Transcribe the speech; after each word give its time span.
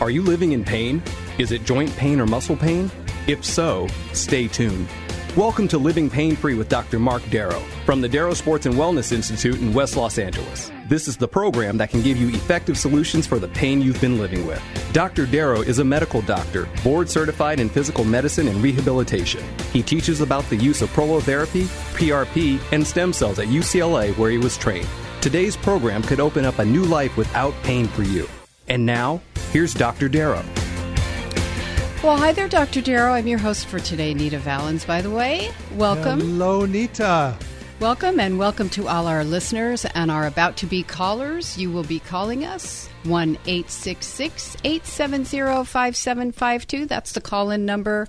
Are 0.00 0.08
you 0.08 0.22
living 0.22 0.52
in 0.52 0.64
pain? 0.64 1.02
Is 1.36 1.52
it 1.52 1.64
joint 1.64 1.94
pain 1.94 2.22
or 2.22 2.26
muscle 2.26 2.56
pain? 2.56 2.90
If 3.26 3.44
so, 3.44 3.86
stay 4.14 4.48
tuned. 4.48 4.88
Welcome 5.36 5.68
to 5.68 5.76
Living 5.76 6.08
Pain 6.08 6.36
Free 6.36 6.54
with 6.54 6.70
Dr. 6.70 6.98
Mark 6.98 7.22
Darrow 7.28 7.60
from 7.84 8.00
the 8.00 8.08
Darrow 8.08 8.32
Sports 8.32 8.64
and 8.64 8.76
Wellness 8.76 9.12
Institute 9.12 9.60
in 9.60 9.74
West 9.74 9.98
Los 9.98 10.16
Angeles. 10.16 10.72
This 10.88 11.06
is 11.06 11.18
the 11.18 11.28
program 11.28 11.76
that 11.76 11.90
can 11.90 12.00
give 12.00 12.16
you 12.16 12.28
effective 12.30 12.78
solutions 12.78 13.26
for 13.26 13.38
the 13.38 13.48
pain 13.48 13.82
you've 13.82 14.00
been 14.00 14.18
living 14.18 14.46
with. 14.46 14.62
Dr. 14.94 15.26
Darrow 15.26 15.60
is 15.60 15.80
a 15.80 15.84
medical 15.84 16.22
doctor, 16.22 16.66
board 16.82 17.10
certified 17.10 17.60
in 17.60 17.68
physical 17.68 18.04
medicine 18.04 18.48
and 18.48 18.62
rehabilitation. 18.62 19.44
He 19.70 19.82
teaches 19.82 20.22
about 20.22 20.48
the 20.48 20.56
use 20.56 20.80
of 20.80 20.88
prolotherapy, 20.94 21.64
PRP, 21.94 22.58
and 22.72 22.86
stem 22.86 23.12
cells 23.12 23.38
at 23.38 23.48
UCLA 23.48 24.16
where 24.16 24.30
he 24.30 24.38
was 24.38 24.56
trained. 24.56 24.88
Today's 25.20 25.58
program 25.58 26.02
could 26.02 26.20
open 26.20 26.46
up 26.46 26.58
a 26.58 26.64
new 26.64 26.86
life 26.86 27.18
without 27.18 27.52
pain 27.62 27.86
for 27.86 28.02
you. 28.02 28.26
And 28.66 28.86
now, 28.86 29.20
here's 29.52 29.74
Dr. 29.74 30.08
Darrow. 30.08 30.44
Well, 32.02 32.16
hi 32.16 32.32
there, 32.32 32.48
Dr. 32.48 32.80
Darrow. 32.80 33.12
I'm 33.12 33.26
your 33.26 33.38
host 33.38 33.66
for 33.66 33.78
today, 33.78 34.14
Nita 34.14 34.38
Valens, 34.38 34.84
by 34.84 35.02
the 35.02 35.10
way. 35.10 35.50
Welcome. 35.76 36.20
Hello, 36.20 36.64
Nita. 36.64 37.36
Welcome, 37.78 38.20
and 38.20 38.38
welcome 38.38 38.68
to 38.70 38.88
all 38.88 39.06
our 39.06 39.24
listeners 39.24 39.84
and 39.94 40.10
our 40.10 40.26
about 40.26 40.56
to 40.58 40.66
be 40.66 40.82
callers. 40.82 41.56
You 41.58 41.70
will 41.70 41.84
be 41.84 41.98
calling 41.98 42.44
us 42.44 42.88
1 43.04 43.38
866 43.46 44.56
870 44.64 45.64
5752. 45.64 46.86
That's 46.86 47.12
the 47.12 47.20
call 47.20 47.50
in 47.50 47.64
number. 47.66 48.08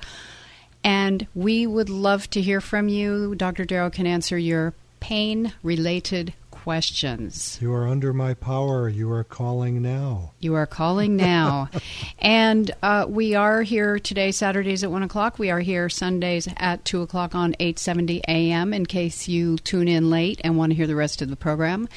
And 0.83 1.27
we 1.35 1.67
would 1.67 1.89
love 1.89 2.29
to 2.31 2.41
hear 2.41 2.61
from 2.61 2.87
you. 2.87 3.35
Dr. 3.35 3.65
Darrow 3.65 3.89
can 3.89 4.07
answer 4.07 4.37
your 4.37 4.73
pain 4.99 5.53
related 5.63 6.33
questions. 6.63 7.57
You 7.59 7.73
are 7.73 7.87
under 7.87 8.13
my 8.13 8.35
power. 8.35 8.87
You 8.87 9.11
are 9.11 9.23
calling 9.23 9.81
now. 9.81 10.33
You 10.39 10.53
are 10.53 10.67
calling 10.67 11.15
now. 11.15 11.69
and 12.19 12.69
uh, 12.83 13.07
we 13.09 13.33
are 13.33 13.63
here 13.63 13.97
today, 13.97 14.31
Saturdays 14.31 14.83
at 14.83 14.91
1 14.91 15.01
o'clock. 15.01 15.39
We 15.39 15.49
are 15.49 15.61
here 15.61 15.89
Sundays 15.89 16.47
at 16.57 16.85
2 16.85 17.01
o'clock 17.01 17.33
on 17.33 17.55
870 17.59 18.21
a.m. 18.27 18.75
in 18.75 18.85
case 18.85 19.27
you 19.27 19.57
tune 19.57 19.87
in 19.87 20.11
late 20.11 20.39
and 20.43 20.55
want 20.55 20.69
to 20.69 20.75
hear 20.75 20.85
the 20.85 20.95
rest 20.95 21.23
of 21.23 21.31
the 21.31 21.35
program. 21.35 21.89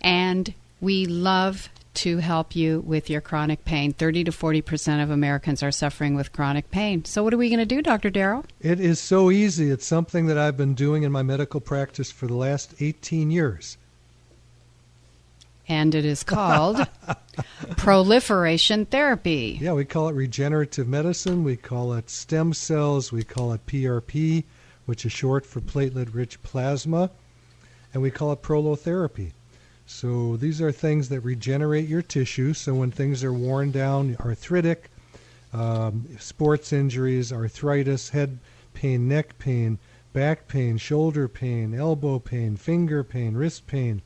And 0.00 0.54
we 0.80 1.04
love 1.04 1.68
to 1.96 2.16
help 2.16 2.56
you 2.56 2.80
with 2.80 3.10
your 3.10 3.20
chronic 3.20 3.66
pain. 3.66 3.92
30 3.92 4.24
to 4.24 4.30
40% 4.30 5.02
of 5.02 5.10
Americans 5.10 5.62
are 5.62 5.70
suffering 5.70 6.14
with 6.14 6.32
chronic 6.32 6.70
pain. 6.70 7.04
So, 7.04 7.22
what 7.22 7.34
are 7.34 7.38
we 7.38 7.50
going 7.50 7.58
to 7.58 7.66
do, 7.66 7.82
Dr. 7.82 8.08
Darrow? 8.08 8.44
It 8.60 8.80
is 8.80 8.98
so 8.98 9.30
easy. 9.30 9.70
It's 9.70 9.86
something 9.86 10.24
that 10.26 10.38
I've 10.38 10.56
been 10.56 10.74
doing 10.74 11.02
in 11.02 11.12
my 11.12 11.22
medical 11.22 11.60
practice 11.60 12.10
for 12.10 12.26
the 12.26 12.34
last 12.34 12.74
18 12.80 13.30
years. 13.30 13.76
And 15.68 15.94
it 15.94 16.04
is 16.04 16.22
called 16.22 16.86
proliferation 17.76 18.86
therapy. 18.86 19.58
Yeah, 19.60 19.72
we 19.72 19.84
call 19.84 20.08
it 20.08 20.14
regenerative 20.14 20.86
medicine. 20.86 21.42
We 21.42 21.56
call 21.56 21.92
it 21.94 22.08
stem 22.08 22.52
cells. 22.52 23.10
We 23.10 23.24
call 23.24 23.52
it 23.52 23.66
PRP, 23.66 24.44
which 24.84 25.04
is 25.04 25.12
short 25.12 25.44
for 25.44 25.60
platelet 25.60 26.14
rich 26.14 26.42
plasma. 26.42 27.10
And 27.92 28.02
we 28.02 28.10
call 28.10 28.32
it 28.32 28.42
prolotherapy. 28.42 29.32
So 29.86 30.36
these 30.36 30.60
are 30.60 30.72
things 30.72 31.08
that 31.08 31.20
regenerate 31.20 31.88
your 31.88 32.02
tissue. 32.02 32.52
So 32.54 32.74
when 32.74 32.90
things 32.90 33.22
are 33.22 33.32
worn 33.32 33.70
down, 33.70 34.16
arthritic, 34.20 34.90
um, 35.52 36.06
sports 36.18 36.72
injuries, 36.72 37.32
arthritis, 37.32 38.10
head 38.10 38.38
pain, 38.74 39.08
neck 39.08 39.38
pain, 39.38 39.78
back 40.12 40.48
pain, 40.48 40.76
shoulder 40.76 41.28
pain, 41.28 41.74
elbow 41.74 42.18
pain, 42.18 42.56
finger 42.56 43.04
pain, 43.04 43.34
wrist 43.34 43.66
pain, 43.66 44.02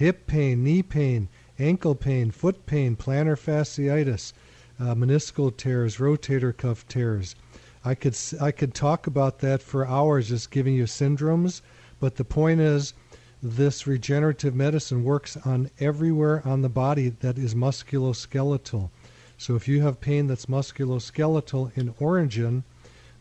hip 0.00 0.26
pain, 0.26 0.64
knee 0.64 0.82
pain, 0.82 1.28
ankle 1.58 1.94
pain, 1.94 2.30
foot 2.30 2.64
pain, 2.64 2.96
plantar 2.96 3.36
fasciitis, 3.36 4.32
uh, 4.80 4.94
meniscal 4.94 5.54
tears, 5.54 5.98
rotator 5.98 6.56
cuff 6.56 6.88
tears. 6.88 7.36
I 7.84 7.94
could 7.94 8.16
I 8.40 8.50
could 8.50 8.72
talk 8.72 9.06
about 9.06 9.40
that 9.40 9.60
for 9.60 9.86
hours, 9.86 10.30
just 10.30 10.50
giving 10.50 10.72
you 10.72 10.84
syndromes. 10.84 11.60
But 11.98 12.16
the 12.16 12.24
point 12.24 12.62
is, 12.62 12.94
this 13.42 13.86
regenerative 13.86 14.54
medicine 14.54 15.04
works 15.04 15.36
on 15.44 15.68
everywhere 15.78 16.40
on 16.48 16.62
the 16.62 16.70
body 16.70 17.10
that 17.20 17.36
is 17.36 17.54
musculoskeletal. 17.54 18.88
So 19.36 19.54
if 19.54 19.68
you 19.68 19.82
have 19.82 20.00
pain 20.00 20.28
that's 20.28 20.46
musculoskeletal 20.46 21.76
in 21.76 21.94
origin, 22.00 22.64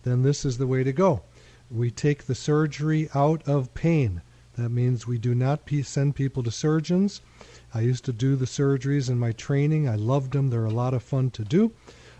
then 0.04 0.24
this 0.24 0.46
is 0.46 0.58
the 0.58 0.68
way 0.68 0.86
to 0.86 0.94
go. 0.94 1.24
We 1.70 1.92
take 1.92 2.24
the 2.24 2.36
surgery 2.36 3.10
out 3.14 3.46
of 3.46 3.74
pain. 3.74 4.22
That 4.60 4.72
means 4.72 5.08
we 5.08 5.18
do 5.18 5.34
not 5.34 5.62
send 5.84 6.16
people 6.16 6.44
to 6.44 6.52
surgeons. 6.52 7.22
I 7.74 7.80
used 7.80 8.04
to 8.06 8.12
do 8.12 8.36
the 8.36 8.44
surgeries 8.44 9.10
in 9.10 9.18
my 9.18 9.32
training. 9.32 9.88
I 9.88 9.96
loved 9.96 10.34
them. 10.34 10.50
They're 10.50 10.66
a 10.66 10.70
lot 10.70 10.94
of 10.94 11.02
fun 11.02 11.32
to 11.32 11.46
do 11.46 11.72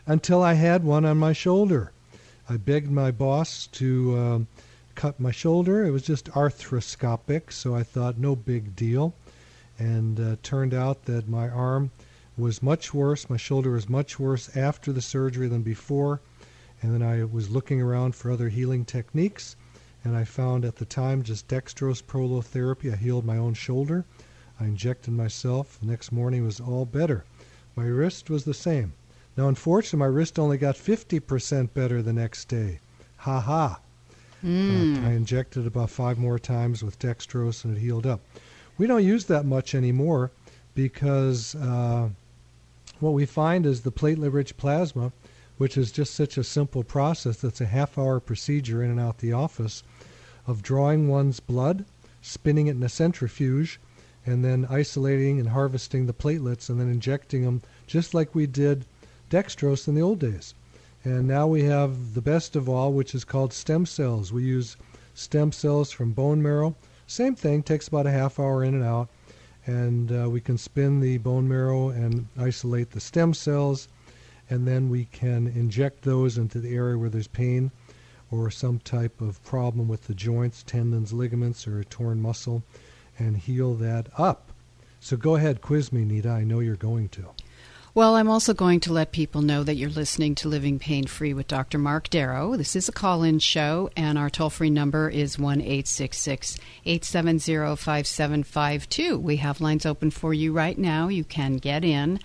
until 0.08 0.42
I 0.42 0.54
had 0.54 0.86
one 0.86 1.04
on 1.04 1.18
my 1.18 1.34
shoulder. 1.34 1.92
I 2.48 2.56
begged 2.56 2.90
my 2.90 3.12
boss 3.12 3.68
to 3.74 4.18
uh, 4.18 4.40
cut 4.96 5.20
my 5.20 5.32
shoulder. 5.32 5.86
It 5.86 5.92
was 5.92 6.04
just 6.04 6.32
arthroscopic, 6.32 7.52
so 7.52 7.76
I 7.76 7.84
thought 7.84 8.18
no 8.18 8.38
big 8.38 8.74
deal. 8.74 9.14
And 9.78 10.18
uh, 10.18 10.38
turned 10.42 10.74
out 10.74 11.04
that 11.06 11.28
my 11.28 11.50
arm 11.50 11.92
was 12.38 12.64
much 12.64 12.94
worse. 12.94 13.30
My 13.30 13.36
shoulder 13.36 13.72
was 13.72 13.90
much 13.90 14.18
worse 14.18 14.56
after 14.56 14.94
the 14.94 15.02
surgery 15.02 15.50
than 15.50 15.62
before. 15.62 16.22
And 16.82 16.94
then 16.94 17.04
I 17.04 17.26
was 17.26 17.50
looking 17.50 17.82
around 17.82 18.16
for 18.16 18.32
other 18.32 18.48
healing 18.48 18.86
techniques 18.86 19.58
and 20.04 20.16
I 20.16 20.24
found 20.24 20.66
at 20.66 20.78
the 20.78 20.86
time 20.86 21.24
just 21.24 21.48
dextrose 21.48 22.02
prolotherapy. 22.04 22.92
I 22.94 22.96
healed 22.96 23.26
my 23.26 23.38
own 23.38 23.54
shoulder. 23.54 24.06
I 24.60 24.66
injected 24.66 25.14
myself. 25.14 25.80
The 25.80 25.88
next 25.88 26.12
morning 26.12 26.44
was 26.46 26.60
all 26.60 26.86
better. 26.86 27.26
My 27.76 27.86
wrist 27.86 28.30
was 28.30 28.44
the 28.44 28.54
same. 28.54 28.94
Now, 29.38 29.48
unfortunately, 29.48 30.00
my 30.00 30.06
wrist 30.06 30.38
only 30.38 30.58
got 30.58 30.76
50% 30.76 31.74
better 31.74 32.02
the 32.02 32.14
next 32.14 32.48
day. 32.48 32.80
Ha 33.18 33.40
ha. 33.40 33.80
Mm. 34.44 35.06
I 35.06 35.12
injected 35.12 35.68
about 35.68 35.90
five 35.90 36.18
more 36.18 36.40
times 36.40 36.84
with 36.84 37.00
dextrose 37.00 37.64
and 37.66 37.76
it 37.76 37.80
healed 37.80 38.06
up. 38.06 38.22
We 38.78 38.88
don't 38.88 39.04
use 39.04 39.26
that 39.26 39.46
much 39.46 39.76
anymore 39.76 40.32
because 40.76 41.56
uh, 41.56 42.10
what 43.00 43.12
we 43.12 43.26
find 43.26 43.66
is 43.66 43.82
the 43.82 43.92
platelet 43.92 44.34
rich 44.34 44.56
plasma, 44.56 45.12
which 45.60 45.78
is 45.78 45.92
just 45.92 46.16
such 46.16 46.38
a 46.38 46.44
simple 46.44 46.86
process 46.86 47.42
that's 47.42 47.60
a 47.60 47.66
half 47.66 47.98
hour 47.98 48.22
procedure 48.22 48.82
in 48.82 48.90
and 48.90 49.00
out 49.00 49.18
the 49.18 49.34
office 49.34 49.84
of 50.48 50.64
drawing 50.64 51.10
one's 51.10 51.42
blood, 51.42 51.84
spinning 52.22 52.68
it 52.68 52.78
in 52.78 52.82
a 52.82 52.88
centrifuge, 52.88 53.78
and 54.26 54.44
then 54.44 54.66
isolating 54.70 55.38
and 55.38 55.50
harvesting 55.50 56.06
the 56.06 56.14
platelets 56.14 56.70
and 56.70 56.80
then 56.80 56.90
injecting 56.90 57.44
them 57.44 57.62
just 57.88 58.14
like 58.14 58.34
we 58.34 58.48
did 58.48 58.86
dextrose 59.30 59.86
in 59.86 59.96
the 59.96 60.02
old 60.02 60.20
days. 60.20 60.54
And 61.04 61.28
now 61.28 61.46
we 61.46 61.64
have 61.64 62.14
the 62.14 62.22
best 62.22 62.56
of 62.56 62.70
all, 62.70 62.94
which 62.94 63.14
is 63.14 63.26
called 63.26 63.52
stem 63.52 63.86
cells. 63.86 64.32
We 64.32 64.44
use 64.44 64.78
stem 65.14 65.52
cells 65.52 65.92
from 65.92 66.14
bone 66.14 66.42
marrow. 66.42 66.74
Same 67.06 67.36
thing, 67.36 67.64
takes 67.64 67.90
about 67.90 68.08
a 68.08 68.12
half 68.12 68.40
hour 68.40 68.64
in 68.64 68.76
and 68.76 68.84
out. 68.84 69.10
And 69.66 70.10
uh, 70.10 70.30
we 70.30 70.40
can 70.40 70.58
spin 70.58 71.02
the 71.02 71.18
bone 71.18 71.50
marrow 71.50 71.90
and 71.90 72.28
isolate 72.38 72.92
the 72.92 73.02
stem 73.02 73.34
cells. 73.34 73.90
And 74.50 74.68
then 74.68 74.90
we 74.90 75.06
can 75.06 75.48
inject 75.48 76.02
those 76.02 76.38
into 76.38 76.60
the 76.60 76.76
area 76.76 76.98
where 76.98 77.10
there's 77.10 77.28
pain 77.28 77.72
or 78.32 78.52
some 78.52 78.80
type 78.80 79.22
of 79.22 79.42
problem 79.44 79.88
with 79.88 80.08
the 80.08 80.14
joints, 80.14 80.64
tendons, 80.64 81.14
ligaments, 81.14 81.68
or 81.68 81.80
a 81.80 81.86
torn 81.86 82.22
muscle, 82.22 82.64
and 83.18 83.38
heal 83.38 83.74
that 83.76 84.08
up. 84.18 84.52
So 85.00 85.16
go 85.18 85.36
ahead, 85.36 85.62
quiz 85.62 85.94
me, 85.94 86.06
Nita. 86.06 86.30
I 86.30 86.44
know 86.44 86.60
you're 86.60 86.76
going 86.76 87.10
to. 87.10 87.26
Well, 87.96 88.16
I'm 88.16 88.30
also 88.30 88.54
going 88.54 88.82
to 88.82 88.94
let 88.94 89.12
people 89.12 89.42
know 89.42 89.64
that 89.64 89.76
you're 89.76 89.90
listening 89.90 90.36
to 90.36 90.48
Living 90.48 90.78
Pain 90.78 91.08
Free 91.08 91.34
with 91.34 91.48
Dr. 91.48 91.80
Mark 91.80 92.08
Darrow. 92.10 92.56
This 92.56 92.76
is 92.76 92.88
a 92.88 92.92
call 92.92 93.24
in 93.24 93.40
show, 93.40 93.90
and 93.98 94.16
our 94.18 94.30
toll 94.30 94.52
free 94.52 94.70
number 94.70 95.10
is 95.10 95.40
1 95.40 95.62
870 95.62 96.60
5752. 96.86 99.18
We 99.18 99.38
have 99.38 99.60
lines 99.60 99.88
open 99.88 100.12
for 100.12 100.36
you 100.36 100.54
right 100.54 100.78
now. 100.78 101.08
You 101.08 101.24
can 101.24 101.58
get 101.58 101.84
in. 101.84 102.20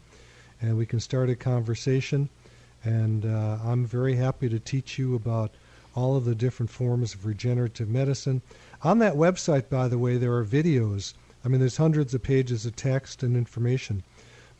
and 0.62 0.79
we 0.79 0.87
can 0.87 1.00
start 1.00 1.29
a 1.29 1.37
conversation. 1.37 2.31
And 2.82 3.26
uh, 3.26 3.58
I'm 3.62 3.85
very 3.85 4.17
happy 4.17 4.49
to 4.49 4.58
teach 4.58 4.99
you 4.99 5.14
about 5.14 5.50
all 5.94 6.17
of 6.17 6.25
the 6.25 6.35
different 6.35 6.70
forms 6.70 7.12
of 7.14 7.26
regenerative 7.26 7.91
medicine. 7.91 8.41
On 8.82 8.99
that 9.00 9.12
website, 9.14 9.69
by 9.69 9.88
the 9.88 9.99
way, 9.99 10.17
there 10.17 10.35
are 10.35 10.47
videos. 10.47 11.12
I 11.44 11.48
mean, 11.48 11.60
there's 11.60 11.76
hundreds 11.76 12.14
of 12.14 12.22
pages 12.22 12.66
of 12.66 12.76
text 12.76 13.22
and 13.22 13.37
information, 13.37 14.02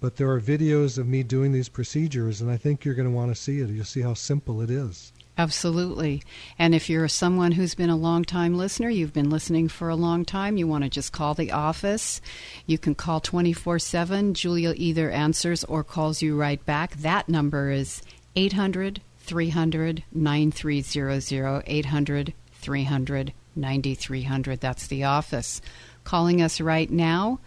but 0.01 0.17
there 0.17 0.31
are 0.31 0.41
videos 0.41 0.99
of 0.99 1.07
me 1.07 1.23
doing 1.23 1.53
these 1.53 1.69
procedures, 1.69 2.41
and 2.41 2.51
I 2.51 2.57
think 2.57 2.85
you're 2.85 2.95
going 2.95 3.09
to 3.09 3.15
want 3.15 3.35
to 3.35 3.41
see 3.41 3.61
it. 3.61 3.69
You'll 3.69 3.85
see 3.85 4.01
how 4.01 4.15
simple 4.15 4.61
it 4.63 4.71
is. 4.71 5.13
Absolutely. 5.41 6.23
And 6.59 6.75
if 6.75 6.91
you're 6.91 7.09
someone 7.09 7.53
who's 7.53 7.75
been 7.75 7.89
a 7.89 7.97
long 7.97 8.25
time 8.25 8.59
listener, 8.59 8.91
you've 8.91 9.15
been 9.15 9.31
listening 9.31 9.69
for 9.69 9.89
a 9.89 9.97
long 9.97 10.25
time, 10.25 10.59
you 10.59 10.67
want 10.67 10.85
to 10.85 10.91
just 10.91 11.13
call 11.13 11.33
the 11.33 11.53
office, 11.53 12.21
you 12.67 12.77
can 12.77 12.95
call 12.95 13.21
24 13.21 13.79
7. 13.79 14.35
Julia 14.35 14.75
either 14.77 15.11
answers 15.11 15.65
or 15.65 15.83
calls 15.83 16.21
you 16.21 16.37
right 16.37 16.65
back. 16.67 16.95
That 16.97 17.29
number 17.29 17.71
is 17.71 18.03
800 18.37 19.01
300 19.19 20.05
9300. 20.13 21.63
800 21.67 22.35
300 22.53 23.33
9300. 23.57 24.61
That's 24.61 24.87
the 24.89 25.05
office. 25.05 25.63
Calling 26.05 26.43
us 26.43 26.61
right 26.61 26.91
now 26.91 27.39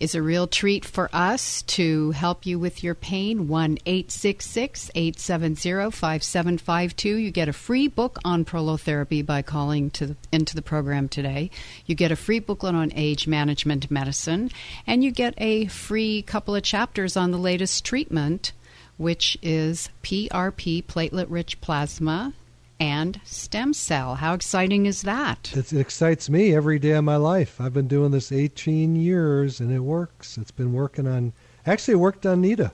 is 0.00 0.14
a 0.14 0.22
real 0.22 0.46
treat 0.46 0.84
for 0.84 1.08
us 1.12 1.62
to 1.62 2.10
help 2.10 2.44
you 2.46 2.58
with 2.58 2.82
your 2.82 2.94
pain. 2.94 3.48
1 3.48 3.78
866 3.86 4.90
870 4.94 5.90
5752. 5.90 7.16
You 7.16 7.30
get 7.30 7.48
a 7.48 7.52
free 7.52 7.88
book 7.88 8.18
on 8.24 8.44
prolotherapy 8.44 9.24
by 9.24 9.42
calling 9.42 9.90
to 9.92 10.08
the, 10.08 10.16
into 10.32 10.54
the 10.54 10.62
program 10.62 11.08
today. 11.08 11.50
You 11.86 11.94
get 11.94 12.12
a 12.12 12.16
free 12.16 12.38
booklet 12.38 12.74
on 12.74 12.92
age 12.94 13.26
management 13.26 13.90
medicine, 13.90 14.50
and 14.86 15.02
you 15.02 15.10
get 15.10 15.34
a 15.38 15.66
free 15.66 16.22
couple 16.22 16.54
of 16.54 16.62
chapters 16.62 17.16
on 17.16 17.30
the 17.30 17.38
latest 17.38 17.84
treatment, 17.84 18.52
which 18.96 19.38
is 19.42 19.88
PRP, 20.02 20.84
platelet 20.84 21.26
rich 21.28 21.60
plasma. 21.60 22.34
And 22.80 23.20
stem 23.24 23.72
cell. 23.72 24.16
How 24.16 24.34
exciting 24.34 24.86
is 24.86 25.02
that? 25.02 25.52
It 25.54 25.72
excites 25.72 26.28
me 26.28 26.54
every 26.54 26.78
day 26.78 26.92
of 26.92 27.04
my 27.04 27.16
life. 27.16 27.60
I've 27.60 27.72
been 27.72 27.88
doing 27.88 28.10
this 28.10 28.32
18 28.32 28.96
years 28.96 29.60
and 29.60 29.72
it 29.72 29.80
works. 29.80 30.36
It's 30.36 30.50
been 30.50 30.72
working 30.72 31.06
on, 31.06 31.32
actually, 31.66 31.94
it 31.94 31.98
worked 31.98 32.26
on 32.26 32.40
Nita. 32.40 32.72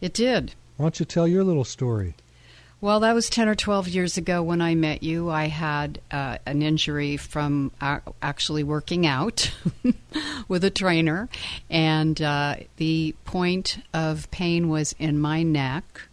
It 0.00 0.12
did. 0.12 0.54
Why 0.76 0.84
don't 0.84 1.00
you 1.00 1.06
tell 1.06 1.26
your 1.26 1.44
little 1.44 1.64
story? 1.64 2.14
Well, 2.82 3.00
that 3.00 3.14
was 3.14 3.28
10 3.28 3.46
or 3.46 3.54
12 3.54 3.88
years 3.88 4.16
ago 4.16 4.42
when 4.42 4.62
I 4.62 4.74
met 4.74 5.02
you. 5.02 5.28
I 5.28 5.48
had 5.48 6.00
uh, 6.10 6.38
an 6.46 6.62
injury 6.62 7.18
from 7.18 7.72
uh, 7.78 8.00
actually 8.22 8.64
working 8.64 9.06
out 9.06 9.52
with 10.48 10.64
a 10.64 10.70
trainer, 10.70 11.28
and 11.68 12.20
uh, 12.22 12.56
the 12.76 13.14
point 13.26 13.84
of 13.92 14.30
pain 14.30 14.70
was 14.70 14.94
in 14.98 15.18
my 15.18 15.42
neck. 15.42 16.08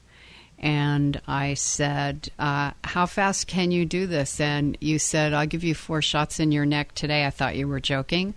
And 0.60 1.22
I 1.28 1.54
said, 1.54 2.30
uh, 2.40 2.72
How 2.84 3.06
fast 3.06 3.48
can 3.48 3.72
you 3.72 3.86
do 3.86 4.08
this? 4.08 4.40
And 4.40 4.78
you 4.82 5.00
said, 5.00 5.34
I'll 5.34 5.46
give 5.46 5.64
you 5.64 5.76
four 5.76 6.02
shots 6.02 6.40
in 6.40 6.52
your 6.52 6.66
neck 6.66 6.96
today. 6.96 7.26
I 7.26 7.30
thought 7.30 7.56
you 7.56 7.68
were 7.68 7.80
joking. 7.80 8.34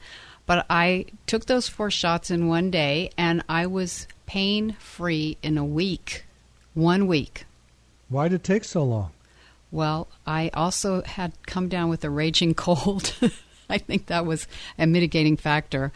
But 0.47 0.67
I 0.69 1.07
took 1.27 1.47
those 1.47 1.69
four 1.69 1.91
shots 1.91 2.31
in 2.31 2.49
one 2.49 2.71
day, 2.71 3.11
and 3.17 3.45
I 3.49 3.67
was 3.67 4.09
pain 4.27 4.77
free 4.81 5.37
in 5.43 5.57
a 5.57 5.65
week. 5.65 6.25
One 6.75 7.07
week. 7.07 7.45
Why 8.09 8.29
did 8.29 8.37
it 8.37 8.45
take 8.45 8.65
so 8.65 8.83
long? 8.85 9.13
Well, 9.71 10.09
I 10.27 10.51
also 10.53 11.03
had 11.03 11.33
come 11.47 11.69
down 11.69 11.89
with 11.89 12.05
a 12.05 12.11
raging 12.11 12.55
cold. 12.67 13.15
I 13.69 13.79
think 13.79 14.07
that 14.07 14.27
was 14.27 14.49
a 14.79 14.87
mitigating 14.87 15.37
factor, 15.37 15.93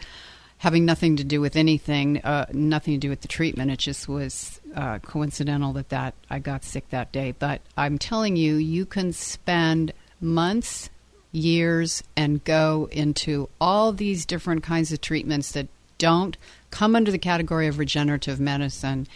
having 0.58 0.84
nothing 0.84 1.16
to 1.16 1.24
do 1.24 1.40
with 1.40 1.56
anything, 1.56 2.20
uh, 2.22 2.46
nothing 2.52 2.94
to 2.94 3.00
do 3.00 3.10
with 3.10 3.22
the 3.22 3.28
treatment. 3.28 3.72
It 3.72 3.80
just 3.80 4.08
was 4.08 4.60
uh, 4.74 4.98
coincidental 4.98 5.72
that 5.74 5.88
that 5.90 6.14
I 6.30 6.38
got 6.38 6.64
sick 6.64 6.88
that 6.90 7.12
day. 7.12 7.34
But 7.38 7.60
I'm 7.76 7.98
telling 7.98 8.36
you, 8.36 8.56
you 8.56 8.86
can 8.86 9.12
spend 9.12 9.92
months, 10.20 10.90
years, 11.32 12.02
and 12.16 12.42
go 12.44 12.88
into 12.92 13.48
all 13.60 13.92
these 13.92 14.26
different 14.26 14.62
kinds 14.62 14.92
of 14.92 15.00
treatments 15.00 15.52
that 15.52 15.68
don't 15.98 16.36
come 16.70 16.96
under 16.96 17.10
the 17.10 17.18
category 17.18 17.66
of 17.66 17.78
regenerative 17.78 18.40
medicine. 18.40 19.06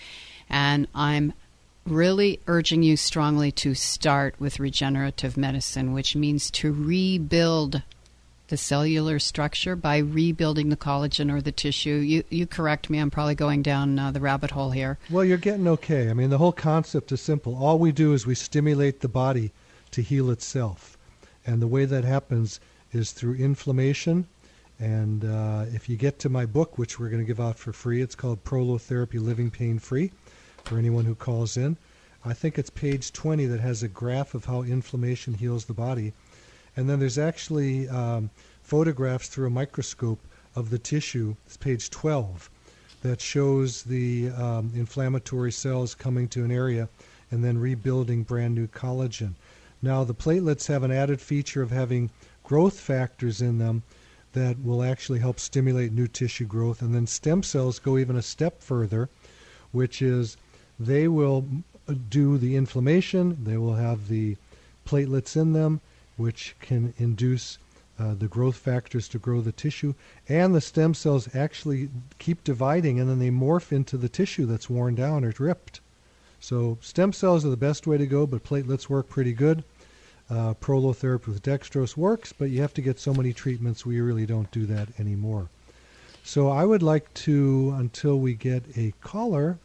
And 0.48 0.86
I'm 0.94 1.32
really 1.84 2.40
urging 2.46 2.82
you 2.82 2.96
strongly 2.96 3.50
to 3.50 3.74
start 3.74 4.34
with 4.38 4.60
regenerative 4.60 5.36
medicine, 5.36 5.92
which 5.92 6.14
means 6.14 6.50
to 6.50 6.72
rebuild 6.72 7.82
the 8.48 8.56
cellular 8.56 9.18
structure 9.18 9.76
by 9.76 9.98
rebuilding 9.98 10.68
the 10.68 10.76
collagen 10.76 11.32
or 11.32 11.40
the 11.40 11.52
tissue. 11.52 11.96
You, 11.96 12.24
you 12.30 12.46
correct 12.46 12.90
me, 12.90 12.98
I'm 12.98 13.10
probably 13.10 13.34
going 13.34 13.62
down 13.62 13.98
uh, 13.98 14.10
the 14.10 14.20
rabbit 14.20 14.50
hole 14.50 14.70
here. 14.70 14.98
Well, 15.10 15.24
you're 15.24 15.38
getting 15.38 15.68
okay. 15.68 16.10
I 16.10 16.14
mean, 16.14 16.30
the 16.30 16.38
whole 16.38 16.52
concept 16.52 17.12
is 17.12 17.20
simple. 17.20 17.56
All 17.56 17.78
we 17.78 17.92
do 17.92 18.12
is 18.12 18.26
we 18.26 18.34
stimulate 18.34 19.00
the 19.00 19.08
body 19.08 19.52
to 19.92 20.02
heal 20.02 20.30
itself. 20.30 20.98
And 21.46 21.62
the 21.62 21.66
way 21.66 21.84
that 21.84 22.04
happens 22.04 22.60
is 22.92 23.12
through 23.12 23.34
inflammation. 23.34 24.26
And 24.78 25.24
uh, 25.24 25.66
if 25.72 25.88
you 25.88 25.96
get 25.96 26.18
to 26.20 26.28
my 26.28 26.46
book, 26.46 26.78
which 26.78 26.98
we're 26.98 27.08
going 27.08 27.22
to 27.22 27.26
give 27.26 27.40
out 27.40 27.58
for 27.58 27.72
free, 27.72 28.00
it's 28.00 28.14
called 28.14 28.44
Prolotherapy 28.44 29.20
Living 29.20 29.50
Pain 29.50 29.78
Free 29.78 30.12
for 30.64 30.78
anyone 30.78 31.04
who 31.04 31.14
calls 31.14 31.56
in. 31.56 31.76
I 32.24 32.32
think 32.32 32.58
it's 32.58 32.70
page 32.70 33.12
20 33.12 33.46
that 33.46 33.60
has 33.60 33.82
a 33.82 33.88
graph 33.88 34.34
of 34.34 34.44
how 34.44 34.62
inflammation 34.62 35.34
heals 35.34 35.64
the 35.64 35.74
body. 35.74 36.12
And 36.78 36.88
then 36.88 37.00
there's 37.00 37.18
actually 37.18 37.88
um, 37.88 38.30
photographs 38.62 39.26
through 39.26 39.48
a 39.48 39.50
microscope 39.50 40.20
of 40.54 40.70
the 40.70 40.78
tissue, 40.78 41.34
it's 41.44 41.56
page 41.56 41.90
12, 41.90 42.48
that 43.02 43.20
shows 43.20 43.82
the 43.82 44.30
um, 44.30 44.70
inflammatory 44.76 45.50
cells 45.50 45.96
coming 45.96 46.28
to 46.28 46.44
an 46.44 46.52
area 46.52 46.88
and 47.32 47.42
then 47.42 47.58
rebuilding 47.58 48.22
brand 48.22 48.54
new 48.54 48.68
collagen. 48.68 49.34
Now, 49.82 50.04
the 50.04 50.14
platelets 50.14 50.68
have 50.68 50.84
an 50.84 50.92
added 50.92 51.20
feature 51.20 51.62
of 51.62 51.72
having 51.72 52.10
growth 52.44 52.78
factors 52.78 53.42
in 53.42 53.58
them 53.58 53.82
that 54.32 54.62
will 54.62 54.84
actually 54.84 55.18
help 55.18 55.40
stimulate 55.40 55.90
new 55.90 56.06
tissue 56.06 56.46
growth. 56.46 56.80
And 56.80 56.94
then 56.94 57.08
stem 57.08 57.42
cells 57.42 57.80
go 57.80 57.98
even 57.98 58.14
a 58.14 58.22
step 58.22 58.62
further, 58.62 59.08
which 59.72 60.00
is 60.00 60.36
they 60.78 61.08
will 61.08 61.44
do 62.08 62.38
the 62.38 62.54
inflammation, 62.54 63.36
they 63.42 63.56
will 63.56 63.74
have 63.74 64.06
the 64.06 64.36
platelets 64.86 65.34
in 65.34 65.54
them, 65.54 65.80
which 66.18 66.54
can 66.60 66.92
induce 66.98 67.58
uh, 67.98 68.14
the 68.14 68.28
growth 68.28 68.56
factors 68.56 69.08
to 69.08 69.18
grow 69.18 69.40
the 69.40 69.52
tissue, 69.52 69.94
and 70.28 70.54
the 70.54 70.60
stem 70.60 70.94
cells 70.94 71.34
actually 71.34 71.88
keep 72.18 72.44
dividing 72.44 73.00
and 73.00 73.10
then 73.10 73.18
they 73.18 73.30
morph 73.30 73.72
into 73.72 73.96
the 73.96 74.08
tissue 74.08 74.46
that's 74.46 74.70
worn 74.70 74.94
down 74.94 75.24
or 75.24 75.32
ripped. 75.38 75.80
So, 76.40 76.78
stem 76.80 77.12
cells 77.12 77.44
are 77.44 77.50
the 77.50 77.56
best 77.56 77.88
way 77.88 77.98
to 77.98 78.06
go, 78.06 78.24
but 78.24 78.44
platelets 78.44 78.88
work 78.88 79.08
pretty 79.08 79.32
good. 79.32 79.64
Uh, 80.30 80.54
prolotherapy 80.54 81.26
with 81.26 81.42
dextrose 81.42 81.96
works, 81.96 82.32
but 82.32 82.50
you 82.50 82.60
have 82.60 82.74
to 82.74 82.82
get 82.82 83.00
so 83.00 83.12
many 83.12 83.32
treatments, 83.32 83.84
we 83.84 84.00
really 84.00 84.26
don't 84.26 84.50
do 84.52 84.66
that 84.66 84.88
anymore. 85.00 85.48
So, 86.22 86.48
I 86.48 86.64
would 86.64 86.82
like 86.82 87.12
to, 87.14 87.74
until 87.76 88.20
we 88.20 88.34
get 88.34 88.62
a 88.76 88.92
caller, 89.00 89.58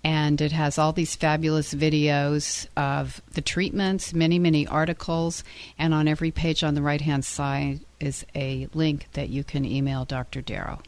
And 0.05 0.41
it 0.41 0.51
has 0.51 0.77
all 0.77 0.91
these 0.91 1.15
fabulous 1.15 1.73
videos 1.73 2.67
of 2.75 3.21
the 3.33 3.41
treatments, 3.41 4.13
many, 4.13 4.37
many 4.37 4.67
articles, 4.67 5.45
and 5.77 5.93
on 5.93 6.09
every 6.09 6.31
page 6.31 6.61
on 6.63 6.73
the 6.73 6.81
right 6.81 6.99
hand 6.99 7.23
side 7.23 7.79
is 8.01 8.25
a 8.35 8.67
link 8.73 9.07
that 9.13 9.29
you 9.29 9.45
can 9.45 9.63
email 9.63 10.03
Dr. 10.03 10.41
Darrow. 10.41 10.81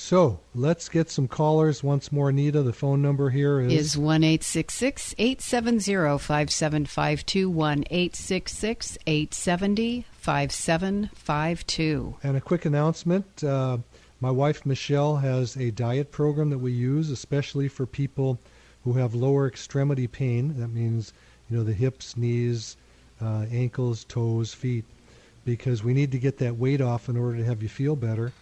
So 0.00 0.38
let's 0.54 0.88
get 0.88 1.10
some 1.10 1.26
callers 1.26 1.82
once 1.82 2.12
more. 2.12 2.28
Anita, 2.28 2.62
the 2.62 2.72
phone 2.72 3.02
number 3.02 3.30
here 3.30 3.60
is 3.60 3.72
is 3.72 3.98
one 3.98 4.22
eight 4.22 4.44
six 4.44 4.74
six 4.74 5.12
eight 5.18 5.42
seven 5.42 5.80
zero 5.80 6.18
five 6.18 6.52
seven 6.52 6.86
five 6.86 7.26
two 7.26 7.50
one 7.50 7.82
eight 7.90 8.14
six 8.14 8.52
six 8.56 8.96
eight 9.08 9.34
seventy 9.34 10.06
five 10.12 10.52
seven 10.52 11.10
five 11.14 11.66
two. 11.66 12.14
And 12.22 12.36
a 12.36 12.40
quick 12.40 12.64
announcement: 12.64 13.42
uh, 13.42 13.78
my 14.20 14.30
wife 14.30 14.64
Michelle 14.64 15.16
has 15.16 15.56
a 15.56 15.72
diet 15.72 16.12
program 16.12 16.50
that 16.50 16.58
we 16.58 16.70
use, 16.70 17.10
especially 17.10 17.66
for 17.66 17.84
people 17.84 18.38
who 18.84 18.92
have 18.92 19.16
lower 19.16 19.48
extremity 19.48 20.06
pain. 20.06 20.60
That 20.60 20.68
means 20.68 21.12
you 21.50 21.56
know 21.56 21.64
the 21.64 21.74
hips, 21.74 22.16
knees, 22.16 22.76
uh, 23.20 23.46
ankles, 23.50 24.04
toes, 24.04 24.54
feet 24.54 24.84
because 25.44 25.82
we 25.82 25.92
need 25.92 26.12
to 26.12 26.18
get 26.18 26.38
that 26.38 26.56
weight 26.56 26.80
off 26.80 27.08
in 27.08 27.16
order 27.16 27.38
to 27.38 27.44
have 27.44 27.64
you 27.64 27.68
feel 27.68 27.96
better. 27.96 28.32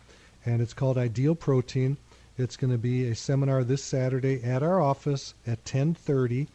And 0.46 0.62
it's 0.62 0.72
called 0.72 0.96
Ideal 0.96 1.34
Protein. 1.34 1.98
It's 2.38 2.56
going 2.56 2.70
to 2.70 2.78
be 2.78 3.08
a 3.08 3.14
seminar 3.14 3.64
this 3.64 3.82
Saturday 3.82 4.42
at 4.42 4.62
our 4.62 4.80
office 4.80 5.34
at 5.46 5.64
10:30 5.64 6.46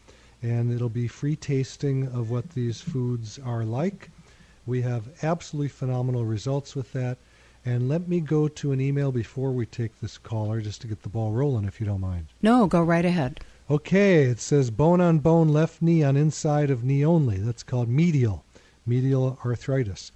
and 0.42 0.74
it'll 0.74 0.90
be 0.90 1.08
free 1.08 1.36
tasting 1.36 2.08
of 2.08 2.32
what 2.32 2.50
these 2.52 2.82
foods 2.82 3.40
are 3.46 3.64
like. 3.64 4.10
We 4.66 4.82
have 4.82 5.24
absolutely 5.24 5.70
phenomenal 5.70 6.26
results 6.26 6.76
with 6.76 6.92
that. 6.94 7.18
And 7.64 7.88
let 7.88 8.08
me 8.08 8.22
go 8.22 8.48
to 8.48 8.72
an 8.72 8.82
email 8.82 9.12
before 9.12 9.52
we 9.52 9.68
take 9.68 10.00
this 10.00 10.18
caller 10.18 10.62
just 10.62 10.82
to 10.82 10.88
get 10.88 11.04
the 11.04 11.10
ball 11.10 11.32
rolling, 11.32 11.66
if 11.66 11.80
you 11.80 11.86
don't 11.86 12.02
mind. 12.02 12.26
No, 12.42 12.66
go 12.66 12.82
right 12.82 13.06
ahead. 13.06 13.40
Okay, 13.70 14.24
it 14.24 14.40
says 14.40 14.72
bone 14.72 15.00
on 15.00 15.20
bone 15.20 15.50
left 15.50 15.82
knee 15.82 16.04
on 16.04 16.18
inside 16.18 16.72
of 16.72 16.84
knee 16.84 17.06
only. 17.06 17.38
That's 17.38 17.62
called 17.62 17.88
medial, 17.88 18.44
medial 18.86 19.38
arthritis. 19.46 20.12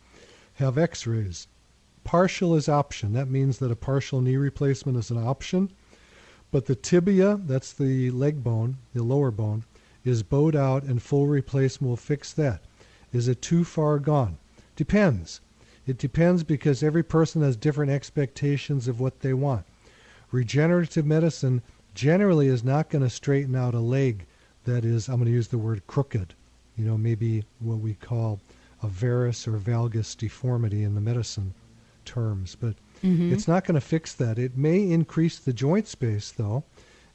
Have 0.56 0.78
x 0.78 1.06
rays. 1.06 1.48
Partial 2.06 2.56
is 2.56 2.70
option. 2.70 3.14
That 3.14 3.32
means 3.32 3.58
that 3.58 3.72
a 3.72 3.76
partial 3.76 4.22
knee 4.22 4.38
replacement 4.38 4.96
is 4.98 5.10
an 5.10 5.18
option. 5.18 5.72
But 6.52 6.68
the 6.68 6.76
tibia, 6.76 7.38
that's 7.44 7.74
the 7.74 8.12
leg 8.12 8.44
bone, 8.44 8.78
the 8.94 9.02
lower 9.02 9.32
bone, 9.32 9.66
is 10.06 10.22
bowed 10.22 10.56
out 10.56 10.84
and 10.84 11.02
full 11.02 11.26
replacement 11.26 11.90
will 11.90 11.98
fix 11.98 12.32
that. 12.34 12.62
Is 13.12 13.28
it 13.28 13.42
too 13.42 13.64
far 13.64 13.98
gone? 13.98 14.38
Depends. 14.76 15.42
It 15.88 15.98
depends 15.98 16.44
because 16.44 16.84
every 16.84 17.02
person 17.02 17.42
has 17.42 17.58
different 17.58 17.92
expectations 17.92 18.88
of 18.88 19.00
what 19.00 19.22
they 19.22 19.34
want. 19.34 19.66
Regenerative 20.32 21.08
medicine 21.08 21.64
generally 21.96 22.48
is 22.48 22.64
not 22.64 22.90
going 22.90 23.04
to 23.04 23.10
straighten 23.10 23.56
out 23.56 23.74
a 23.74 23.80
leg 23.80 24.28
that 24.66 24.86
is, 24.86 25.10
I'm 25.10 25.16
going 25.16 25.26
to 25.26 25.32
use 25.32 25.48
the 25.48 25.58
word 25.58 25.88
crooked, 25.88 26.36
you 26.78 26.86
know, 26.86 27.00
maybe 27.00 27.46
what 27.60 27.80
we 27.80 27.96
call 27.96 28.40
a 28.84 28.88
varus 28.88 29.48
or 29.48 29.58
valgus 29.58 30.16
deformity 30.16 30.84
in 30.84 30.94
the 30.94 31.02
medicine 31.02 31.56
terms. 32.06 32.56
But 32.56 32.76
mm-hmm. 33.04 33.34
it's 33.34 33.48
not 33.48 33.66
going 33.66 33.76
to 33.76 33.82
fix 33.82 34.14
that. 34.14 34.40
It 34.40 34.58
may 34.58 34.90
increase 34.90 35.38
the 35.40 35.54
joint 35.54 35.88
space, 35.88 36.32
though. 36.32 36.64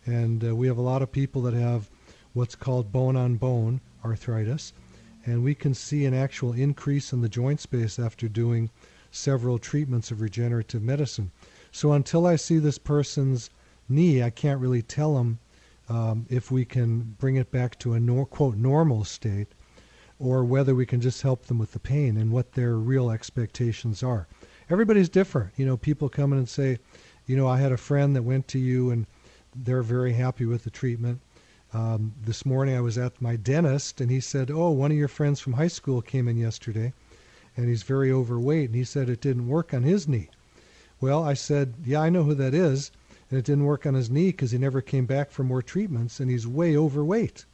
And 0.07 0.45
uh, 0.45 0.57
we 0.57 0.67
have 0.67 0.79
a 0.79 0.83
lot 0.83 1.03
of 1.03 1.13
people 1.13 1.43
that 1.43 1.55
have 1.55 1.91
what's 2.33 2.55
called 2.55 2.93
bone 2.93 3.17
on 3.17 3.37
bone 3.37 3.81
arthritis 4.05 4.73
and 5.27 5.45
we 5.45 5.55
can 5.55 5.75
see 5.75 6.05
an 6.07 6.15
actual 6.15 6.53
increase 6.53 7.13
in 7.13 7.21
the 7.21 7.29
joint 7.29 7.61
space 7.61 7.99
after 7.99 8.29
doing 8.29 8.71
several 9.11 9.59
treatments 9.59 10.11
of 10.11 10.21
regenerative 10.21 10.83
medicine. 10.83 11.31
So 11.73 11.93
until 11.93 12.27
I 12.27 12.37
see 12.37 12.59
this 12.59 12.79
person's 12.79 13.51
knee, 13.89 14.23
I 14.23 14.31
can't 14.31 14.61
really 14.61 14.83
tell 14.83 15.15
them 15.15 15.39
um, 15.89 16.27
if 16.31 16.51
we 16.51 16.65
can 16.65 17.17
bring 17.19 17.37
it 17.37 17.51
back 17.51 17.79
to 17.81 17.95
a 17.95 18.01
nor- 18.01 18.27
quote 18.27 18.57
normal 18.57 19.05
state 19.05 19.49
or 20.19 20.45
whether 20.45 20.75
we 20.75 20.87
can 20.87 21.01
just 21.01 21.23
help 21.23 21.47
them 21.47 21.59
with 21.59 21.73
the 21.73 21.81
pain 21.81 22.17
and 22.17 22.31
what 22.31 22.53
their 22.53 22.77
real 22.77 23.11
expectations 23.11 24.03
are. 24.03 24.27
Everybody's 24.71 25.09
different. 25.09 25.51
You 25.57 25.67
know, 25.67 25.77
people 25.77 26.09
come 26.09 26.33
in 26.33 26.39
and 26.39 26.49
say, 26.49 26.79
you 27.27 27.37
know, 27.37 27.49
I 27.49 27.59
had 27.59 27.73
a 27.73 27.77
friend 27.77 28.15
that 28.15 28.23
went 28.23 28.47
to 28.49 28.59
you 28.59 28.91
and 28.91 29.05
they're 29.55 29.83
very 29.83 30.13
happy 30.13 30.45
with 30.45 30.63
the 30.63 30.71
treatment. 30.71 31.21
Um, 31.73 32.15
this 32.23 32.47
morning 32.47 32.77
I 32.77 32.81
was 32.81 32.97
at 32.97 33.21
my 33.21 33.35
dentist 33.35 34.01
and 34.01 34.11
he 34.13 34.21
said, 34.21 34.49
Oh, 34.49 34.71
one 34.71 34.93
of 34.93 34.97
your 34.97 35.09
friends 35.09 35.41
from 35.41 35.55
high 35.55 35.69
school 35.69 36.01
came 36.03 36.29
in 36.29 36.37
yesterday 36.37 36.93
and 37.57 37.69
he's 37.69 37.83
very 37.83 38.13
overweight 38.13 38.69
and 38.69 38.77
he 38.77 38.85
said 38.85 39.09
it 39.09 39.21
didn't 39.21 39.49
work 39.49 39.75
on 39.75 39.83
his 39.83 40.07
knee. 40.07 40.29
Well, 41.01 41.25
I 41.25 41.35
said, 41.35 41.75
Yeah, 41.85 42.01
I 42.01 42.09
know 42.09 42.23
who 42.23 42.35
that 42.35 42.55
is. 42.55 42.93
And 43.29 43.39
it 43.39 43.45
didn't 43.45 43.65
work 43.65 43.87
on 43.87 43.95
his 43.95 44.11
knee 44.11 44.31
because 44.31 44.53
he 44.53 44.59
never 44.59 44.81
came 44.81 45.07
back 45.07 45.31
for 45.31 45.43
more 45.43 45.63
treatments 45.63 46.21
and 46.21 46.31
he's 46.31 46.47
way 46.47 46.77
overweight 46.77 47.45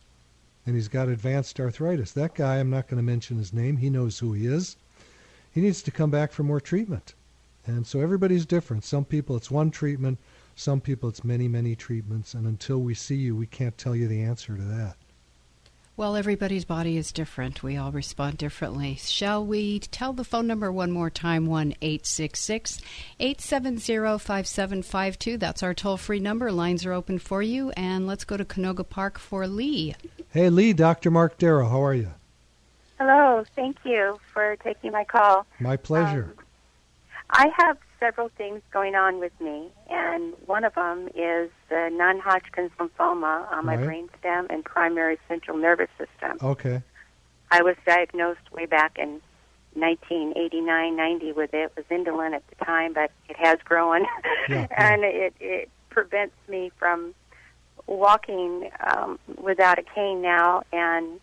and 0.67 0.75
he's 0.75 0.89
got 0.89 1.09
advanced 1.09 1.61
arthritis. 1.61 2.13
That 2.13 2.35
guy, 2.35 2.57
I'm 2.59 2.71
not 2.71 2.89
going 2.89 2.99
to 2.99 3.03
mention 3.03 3.39
his 3.39 3.55
name, 3.55 3.79
he 3.79 3.89
knows 3.89 4.19
who 4.19 4.35
he 4.35 4.47
is. 4.47 4.77
He 5.57 5.63
needs 5.63 5.81
to 5.85 5.91
come 5.91 6.11
back 6.11 6.33
for 6.33 6.43
more 6.43 6.61
treatment. 6.61 7.15
And 7.65 7.87
so 7.87 8.01
everybody's 8.01 8.45
different. 8.45 8.85
Some 8.85 9.07
people 9.07 9.37
it's 9.37 9.51
one 9.51 9.71
treatment, 9.71 10.19
some 10.55 10.83
people, 10.83 11.09
it's 11.09 11.25
many, 11.25 11.49
many 11.49 11.75
treatments, 11.75 12.35
and 12.35 12.47
until 12.47 12.83
we 12.83 12.93
see 12.93 13.15
you, 13.15 13.35
we 13.35 13.47
can't 13.47 13.79
tell 13.79 13.97
you 13.97 14.07
the 14.07 14.21
answer 14.21 14.55
to 14.55 14.63
that. 14.63 14.97
Well, 15.97 16.15
everybody's 16.15 16.67
body 16.67 16.99
is 16.99 17.11
different. 17.11 17.63
We 17.63 17.79
all 17.79 17.91
respond 17.91 18.37
differently. 18.37 18.97
Shall 18.97 19.47
we 19.47 19.79
tell 19.79 20.13
the 20.13 20.25
phone 20.25 20.47
number 20.47 20.71
one 20.71 20.91
more 20.93 21.09
time? 21.09 21.47
1 21.47 21.73
870 21.81 22.83
5752. 24.19 25.39
That's 25.39 25.63
our 25.63 25.73
toll 25.73 25.97
free 25.97 26.21
number. 26.21 26.53
Lines 26.53 26.85
are 26.85 26.93
open 26.93 27.19
for 27.19 27.41
you. 27.41 27.71
And 27.71 28.07
let's 28.07 28.25
go 28.25 28.37
to 28.37 28.45
Canoga 28.45 28.87
Park 28.87 29.19
for 29.19 29.47
Lee. 29.47 29.95
Hey, 30.29 30.51
Lee, 30.51 30.75
Dr. 30.75 31.11
Mark 31.11 31.39
Darrow, 31.39 31.67
how 31.67 31.83
are 31.83 31.95
you? 31.95 32.11
Hello. 32.99 33.45
Thank 33.55 33.77
you 33.85 34.19
for 34.33 34.57
taking 34.57 34.93
my 34.93 35.05
call. 35.05 35.47
My 35.61 35.77
pleasure. 35.77 36.35
Um, 36.39 36.45
I 37.31 37.51
have 37.57 37.79
several 37.99 38.31
things 38.37 38.63
going 38.73 38.95
on 38.95 39.19
with 39.21 39.33
me, 39.41 39.69
and 39.91 40.35
one 40.47 40.65
of 40.65 40.75
them 40.75 41.09
is 41.15 41.51
the 41.69 41.91
non-Hodgkin's 41.93 42.71
lymphoma 42.79 43.51
on 43.53 43.67
my 43.67 43.77
right. 43.77 44.09
brainstem 44.25 44.47
and 44.49 44.65
primary 44.65 45.19
central 45.29 45.59
nervous 45.59 45.89
system. 45.99 46.39
Okay. 46.43 46.83
I 47.51 47.63
was 47.63 47.77
diagnosed 47.85 48.53
way 48.53 48.67
back 48.67 48.99
in 48.99 49.21
1989, 49.75 50.97
90 50.97 51.33
with 51.33 51.53
it. 51.53 51.57
It 51.57 51.73
was 51.77 51.85
indolent 51.91 52.35
at 52.35 52.43
the 52.49 52.65
time, 52.65 52.93
but 52.93 53.11
it 53.29 53.37
has 53.37 53.59
grown, 53.65 54.07
yeah, 54.49 54.67
and 54.77 55.03
yeah. 55.03 55.09
it 55.09 55.35
it 55.41 55.71
prevents 55.91 56.35
me 56.49 56.71
from 56.79 57.15
walking 57.87 58.71
um, 58.81 59.19
without 59.41 59.79
a 59.79 59.83
cane 59.83 60.23
now, 60.23 60.63
and 60.73 61.21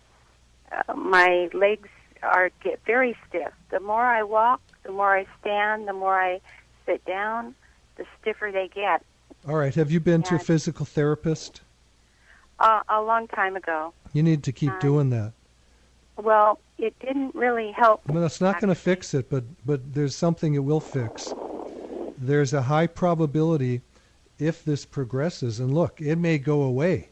uh, 0.74 0.94
my 0.96 1.50
legs 1.53 1.89
are 2.22 2.50
get 2.63 2.80
very 2.86 3.15
stiff. 3.27 3.51
The 3.70 3.80
more 3.80 4.03
I 4.03 4.24
walk, 4.24 4.62
the 4.84 4.92
more 4.92 5.18
I 5.18 5.25
stand, 5.42 5.88
the 5.88 5.94
more 5.94 6.20
I 6.20 6.42
sit 6.86 7.03
down, 7.06 7.56
the 7.98 8.06
stiffer 8.20 8.51
they 8.51 8.70
get. 8.70 9.03
All 9.48 9.56
right. 9.56 9.74
Have 9.75 9.92
you 9.92 10.00
been 10.00 10.15
and, 10.15 10.25
to 10.25 10.36
a 10.36 10.39
physical 10.39 10.86
therapist? 10.86 11.62
Uh, 12.60 12.82
a 12.88 13.01
long 13.01 13.27
time 13.27 13.56
ago. 13.56 13.94
You 14.13 14.24
need 14.24 14.44
to 14.44 14.51
keep 14.51 14.72
um, 14.72 14.80
doing 14.80 15.10
that. 15.10 15.34
Well, 16.18 16.60
it 16.77 16.98
didn't 17.00 17.34
really 17.36 17.72
help. 17.72 18.08
Well, 18.08 18.22
that's 18.22 18.39
not 18.39 18.62
going 18.62 18.70
to 18.70 18.80
fix 18.80 19.13
it, 19.13 19.30
but 19.30 19.44
but 19.65 19.94
there's 19.94 20.15
something 20.15 20.53
it 20.53 20.60
will 20.60 20.80
fix. 20.80 21.34
There's 22.18 22.53
a 22.53 22.62
high 22.62 22.88
probability 22.88 23.82
if 24.39 24.63
this 24.63 24.86
progresses, 24.86 25.60
and 25.60 25.74
look, 25.74 26.00
it 26.00 26.18
may 26.18 26.38
go 26.38 26.62
away. 26.62 27.10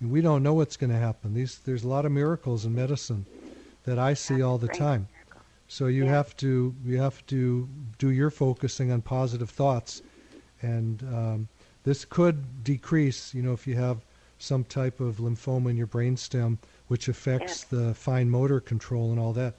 We 0.00 0.20
don't 0.20 0.42
know 0.42 0.54
what's 0.54 0.76
going 0.76 0.90
to 0.90 0.98
happen. 0.98 1.34
These 1.34 1.58
there's 1.58 1.84
a 1.84 1.88
lot 1.88 2.04
of 2.04 2.12
miracles 2.12 2.64
in 2.64 2.74
medicine 2.74 3.26
that 3.84 3.98
I 3.98 4.14
see 4.14 4.42
all 4.42 4.58
the 4.58 4.68
time. 4.68 5.08
So 5.66 5.86
you 5.86 6.04
yeah. 6.04 6.10
have 6.10 6.36
to 6.38 6.74
you 6.84 6.98
have 6.98 7.24
to 7.26 7.68
do 7.98 8.10
your 8.10 8.30
focusing 8.30 8.90
on 8.90 9.02
positive 9.02 9.50
thoughts, 9.50 10.02
and 10.62 11.02
um, 11.02 11.48
this 11.84 12.04
could 12.04 12.64
decrease. 12.64 13.34
You 13.34 13.42
know, 13.42 13.52
if 13.52 13.66
you 13.66 13.74
have 13.74 13.98
some 14.38 14.64
type 14.64 15.00
of 15.00 15.16
lymphoma 15.16 15.70
in 15.70 15.76
your 15.76 15.86
brainstem, 15.86 16.58
which 16.86 17.08
affects 17.08 17.66
yeah. 17.70 17.78
the 17.78 17.94
fine 17.94 18.30
motor 18.30 18.60
control 18.60 19.10
and 19.10 19.20
all 19.20 19.32
that. 19.32 19.54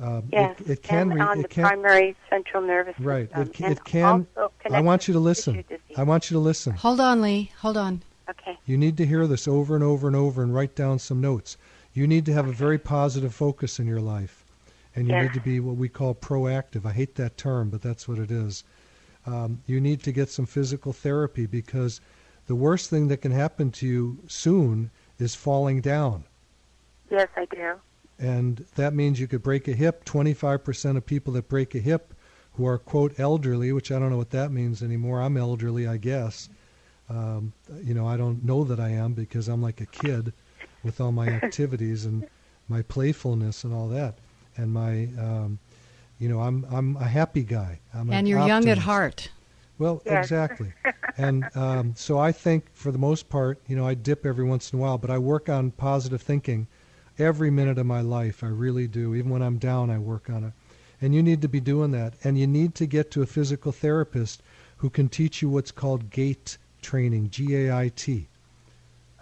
Um, 0.00 0.24
yes, 0.32 0.58
it, 0.60 0.70
it 0.70 0.82
can 0.82 1.12
and 1.12 1.22
on 1.22 1.38
it 1.40 1.42
the 1.42 1.48
can, 1.48 1.64
primary 1.64 2.16
central 2.30 2.62
nervous 2.62 2.92
system. 2.92 3.06
Right, 3.06 3.30
it, 3.36 3.60
it 3.60 3.84
can. 3.84 4.26
I 4.70 4.80
want 4.80 5.06
you 5.06 5.14
to 5.14 5.20
listen. 5.20 5.64
I 5.96 6.02
want 6.02 6.30
you 6.30 6.36
to 6.36 6.40
listen. 6.40 6.72
Hold 6.74 7.00
on, 7.00 7.20
Lee. 7.20 7.52
Hold 7.60 7.76
on. 7.76 8.02
Okay. 8.30 8.58
You 8.66 8.76
need 8.76 8.96
to 8.98 9.06
hear 9.06 9.26
this 9.26 9.48
over 9.48 9.74
and 9.74 9.84
over 9.84 10.06
and 10.06 10.16
over 10.16 10.42
and 10.42 10.54
write 10.54 10.74
down 10.74 10.98
some 10.98 11.20
notes. 11.20 11.56
You 11.92 12.06
need 12.06 12.24
to 12.26 12.32
have 12.32 12.48
a 12.48 12.52
very 12.52 12.78
positive 12.78 13.34
focus 13.34 13.78
in 13.78 13.86
your 13.86 14.00
life 14.00 14.42
and 14.94 15.08
you 15.08 15.14
need 15.14 15.32
to 15.32 15.40
be 15.40 15.60
what 15.60 15.76
we 15.76 15.88
call 15.88 16.14
proactive. 16.14 16.84
I 16.84 16.92
hate 16.92 17.14
that 17.16 17.36
term, 17.36 17.70
but 17.70 17.82
that's 17.82 18.06
what 18.06 18.18
it 18.18 18.30
is. 18.30 18.64
Um, 19.26 19.62
you 19.66 19.80
need 19.80 20.02
to 20.02 20.12
get 20.12 20.28
some 20.28 20.46
physical 20.46 20.92
therapy 20.92 21.46
because 21.46 22.00
the 22.46 22.54
worst 22.54 22.90
thing 22.90 23.08
that 23.08 23.18
can 23.18 23.32
happen 23.32 23.70
to 23.72 23.86
you 23.86 24.18
soon 24.26 24.90
is 25.18 25.34
falling 25.34 25.80
down. 25.80 26.24
Yes, 27.10 27.28
I 27.36 27.46
do. 27.46 27.74
And 28.18 28.66
that 28.74 28.94
means 28.94 29.20
you 29.20 29.28
could 29.28 29.42
break 29.42 29.68
a 29.68 29.72
hip. 29.72 30.04
25% 30.04 30.96
of 30.96 31.06
people 31.06 31.32
that 31.34 31.48
break 31.48 31.74
a 31.74 31.78
hip 31.78 32.14
who 32.54 32.66
are, 32.66 32.78
quote, 32.78 33.18
elderly, 33.18 33.72
which 33.72 33.90
I 33.90 33.98
don't 33.98 34.10
know 34.10 34.18
what 34.18 34.30
that 34.30 34.52
means 34.52 34.82
anymore. 34.82 35.22
I'm 35.22 35.36
elderly, 35.36 35.86
I 35.86 35.96
guess. 35.96 36.48
Um, 37.12 37.52
you 37.84 37.94
know, 37.94 38.06
I 38.06 38.16
don't 38.16 38.42
know 38.44 38.64
that 38.64 38.80
I 38.80 38.88
am 38.90 39.12
because 39.12 39.48
I'm 39.48 39.60
like 39.60 39.80
a 39.80 39.86
kid 39.86 40.32
with 40.82 41.00
all 41.00 41.12
my 41.12 41.28
activities 41.42 42.06
and 42.06 42.26
my 42.68 42.82
playfulness 42.82 43.64
and 43.64 43.74
all 43.74 43.88
that 43.88 44.14
and 44.56 44.72
my, 44.72 45.08
um, 45.18 45.58
you 46.18 46.28
know, 46.28 46.40
I'm 46.40 46.66
I'm 46.70 46.96
a 46.96 47.04
happy 47.04 47.42
guy. 47.42 47.80
I'm 47.94 48.10
and 48.12 48.28
you're 48.28 48.38
optimist. 48.38 48.66
young 48.66 48.72
at 48.72 48.78
heart. 48.78 49.28
Well, 49.78 50.02
yes. 50.04 50.24
exactly. 50.24 50.72
and 51.18 51.44
um, 51.56 51.94
so 51.96 52.18
I 52.18 52.30
think, 52.30 52.66
for 52.74 52.92
the 52.92 52.98
most 52.98 53.28
part, 53.28 53.58
you 53.66 53.74
know, 53.74 53.86
I 53.86 53.94
dip 53.94 54.24
every 54.24 54.44
once 54.44 54.72
in 54.72 54.78
a 54.78 54.82
while, 54.82 54.98
but 54.98 55.10
I 55.10 55.18
work 55.18 55.48
on 55.48 55.72
positive 55.72 56.22
thinking 56.22 56.68
every 57.18 57.50
minute 57.50 57.78
of 57.78 57.86
my 57.86 58.00
life. 58.00 58.44
I 58.44 58.48
really 58.48 58.86
do. 58.86 59.14
Even 59.14 59.30
when 59.30 59.42
I'm 59.42 59.58
down, 59.58 59.90
I 59.90 59.98
work 59.98 60.30
on 60.30 60.44
it. 60.44 60.52
And 61.00 61.14
you 61.14 61.22
need 61.22 61.42
to 61.42 61.48
be 61.48 61.58
doing 61.58 61.90
that. 61.92 62.14
And 62.22 62.38
you 62.38 62.46
need 62.46 62.76
to 62.76 62.86
get 62.86 63.10
to 63.12 63.22
a 63.22 63.26
physical 63.26 63.72
therapist 63.72 64.42
who 64.76 64.88
can 64.88 65.08
teach 65.08 65.42
you 65.42 65.48
what's 65.48 65.72
called 65.72 66.10
GAIT 66.10 66.58
training, 66.82 67.30
G 67.30 67.56
A 67.56 67.74
I 67.74 67.88
T. 67.94 68.26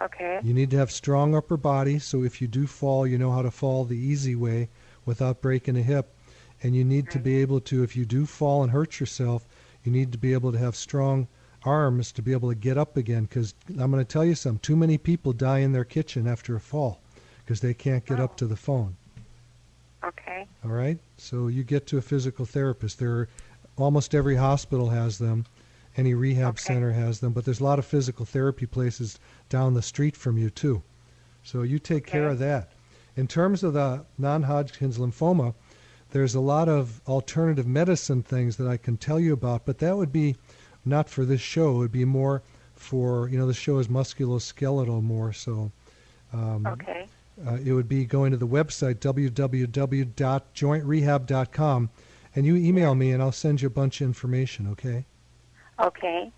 Okay. 0.01 0.39
You 0.43 0.53
need 0.53 0.71
to 0.71 0.77
have 0.77 0.91
strong 0.91 1.35
upper 1.35 1.57
body, 1.57 1.99
so 1.99 2.23
if 2.23 2.41
you 2.41 2.47
do 2.47 2.65
fall, 2.65 3.05
you 3.05 3.17
know 3.17 3.31
how 3.31 3.43
to 3.43 3.51
fall 3.51 3.85
the 3.85 3.97
easy 3.97 4.35
way 4.35 4.67
without 5.05 5.41
breaking 5.41 5.77
a 5.77 5.83
hip. 5.83 6.13
and 6.63 6.75
you 6.75 6.83
need 6.83 7.09
to 7.09 7.19
be 7.19 7.31
mm-hmm. 7.31 7.41
able 7.41 7.59
to, 7.61 7.83
if 7.83 7.95
you 7.95 8.05
do 8.05 8.25
fall 8.25 8.63
and 8.63 8.71
hurt 8.71 8.99
yourself, 8.99 9.45
you 9.83 9.91
need 9.91 10.11
to 10.11 10.17
be 10.17 10.33
able 10.33 10.51
to 10.51 10.57
have 10.57 10.75
strong 10.75 11.27
arms 11.63 12.11
to 12.11 12.21
be 12.21 12.31
able 12.31 12.49
to 12.49 12.55
get 12.55 12.77
up 12.77 12.97
again. 12.97 13.23
Because 13.23 13.53
I'm 13.69 13.91
going 13.91 14.03
to 14.03 14.05
tell 14.05 14.25
you 14.25 14.35
something: 14.35 14.59
too 14.59 14.75
many 14.75 14.97
people 14.97 15.33
die 15.33 15.59
in 15.59 15.71
their 15.71 15.85
kitchen 15.85 16.27
after 16.27 16.55
a 16.55 16.59
fall 16.59 16.99
because 17.43 17.61
they 17.61 17.73
can't 17.73 18.05
get 18.05 18.19
oh. 18.19 18.25
up 18.25 18.37
to 18.37 18.45
the 18.45 18.55
phone. 18.55 18.95
Okay. 20.03 20.47
All 20.63 20.71
right. 20.71 20.97
So 21.17 21.47
you 21.47 21.63
get 21.63 21.87
to 21.87 21.97
a 21.97 22.01
physical 22.01 22.45
therapist. 22.45 22.99
There, 22.99 23.11
are, 23.11 23.29
almost 23.77 24.13
every 24.13 24.35
hospital 24.35 24.89
has 24.89 25.17
them. 25.17 25.45
Any 25.97 26.13
rehab 26.13 26.55
okay. 26.55 26.61
center 26.61 26.91
has 26.91 27.19
them, 27.19 27.33
but 27.33 27.45
there's 27.45 27.59
a 27.59 27.65
lot 27.65 27.79
of 27.79 27.85
physical 27.85 28.25
therapy 28.25 28.65
places 28.65 29.19
down 29.49 29.73
the 29.73 29.81
street 29.81 30.15
from 30.15 30.37
you 30.37 30.49
too. 30.49 30.81
So 31.43 31.63
you 31.63 31.79
take 31.79 32.03
okay. 32.03 32.11
care 32.11 32.29
of 32.29 32.39
that. 32.39 32.71
In 33.15 33.27
terms 33.27 33.63
of 33.63 33.73
the 33.73 34.05
non-Hodgkin's 34.17 34.97
lymphoma, 34.97 35.53
there's 36.11 36.35
a 36.35 36.39
lot 36.39 36.69
of 36.69 37.01
alternative 37.07 37.67
medicine 37.67 38.23
things 38.23 38.55
that 38.57 38.67
I 38.67 38.77
can 38.77 38.97
tell 38.97 39.19
you 39.19 39.33
about, 39.33 39.65
but 39.65 39.79
that 39.79 39.97
would 39.97 40.11
be 40.11 40.35
not 40.85 41.09
for 41.09 41.25
this 41.25 41.41
show. 41.41 41.75
It 41.75 41.79
would 41.79 41.91
be 41.91 42.05
more 42.05 42.43
for 42.75 43.27
you 43.29 43.37
know 43.37 43.47
the 43.47 43.53
show 43.53 43.79
is 43.79 43.87
musculoskeletal 43.87 45.03
more 45.03 45.33
so. 45.33 45.71
Um, 46.33 46.65
okay. 46.65 47.07
Uh, 47.45 47.57
it 47.63 47.73
would 47.73 47.89
be 47.89 48.05
going 48.05 48.31
to 48.31 48.37
the 48.37 48.47
website 48.47 48.95
www.jointrehab.com, 48.95 51.89
and 52.35 52.45
you 52.45 52.55
email 52.55 52.95
me, 52.95 53.11
and 53.11 53.21
I'll 53.21 53.31
send 53.31 53.61
you 53.61 53.67
a 53.67 53.71
bunch 53.71 54.01
of 54.01 54.05
information. 54.05 54.67
Okay. 54.67 55.05
Okay. 55.81 56.31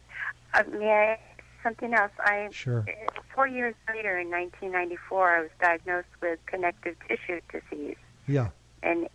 Uh, 0.54 0.64
may 0.72 0.92
I 0.92 1.20
something 1.64 1.94
else? 1.94 2.12
I 2.20 2.50
sure. 2.52 2.86
Four 3.34 3.48
years 3.48 3.74
later, 3.88 4.20
in 4.20 4.30
1994, 4.30 5.36
I 5.36 5.42
was 5.42 5.50
diagnosed 5.60 6.08
with 6.22 6.40
connective 6.46 6.96
tissue 7.08 7.42
disease. 7.52 7.96
Yeah. 8.28 8.50
And 8.84 9.08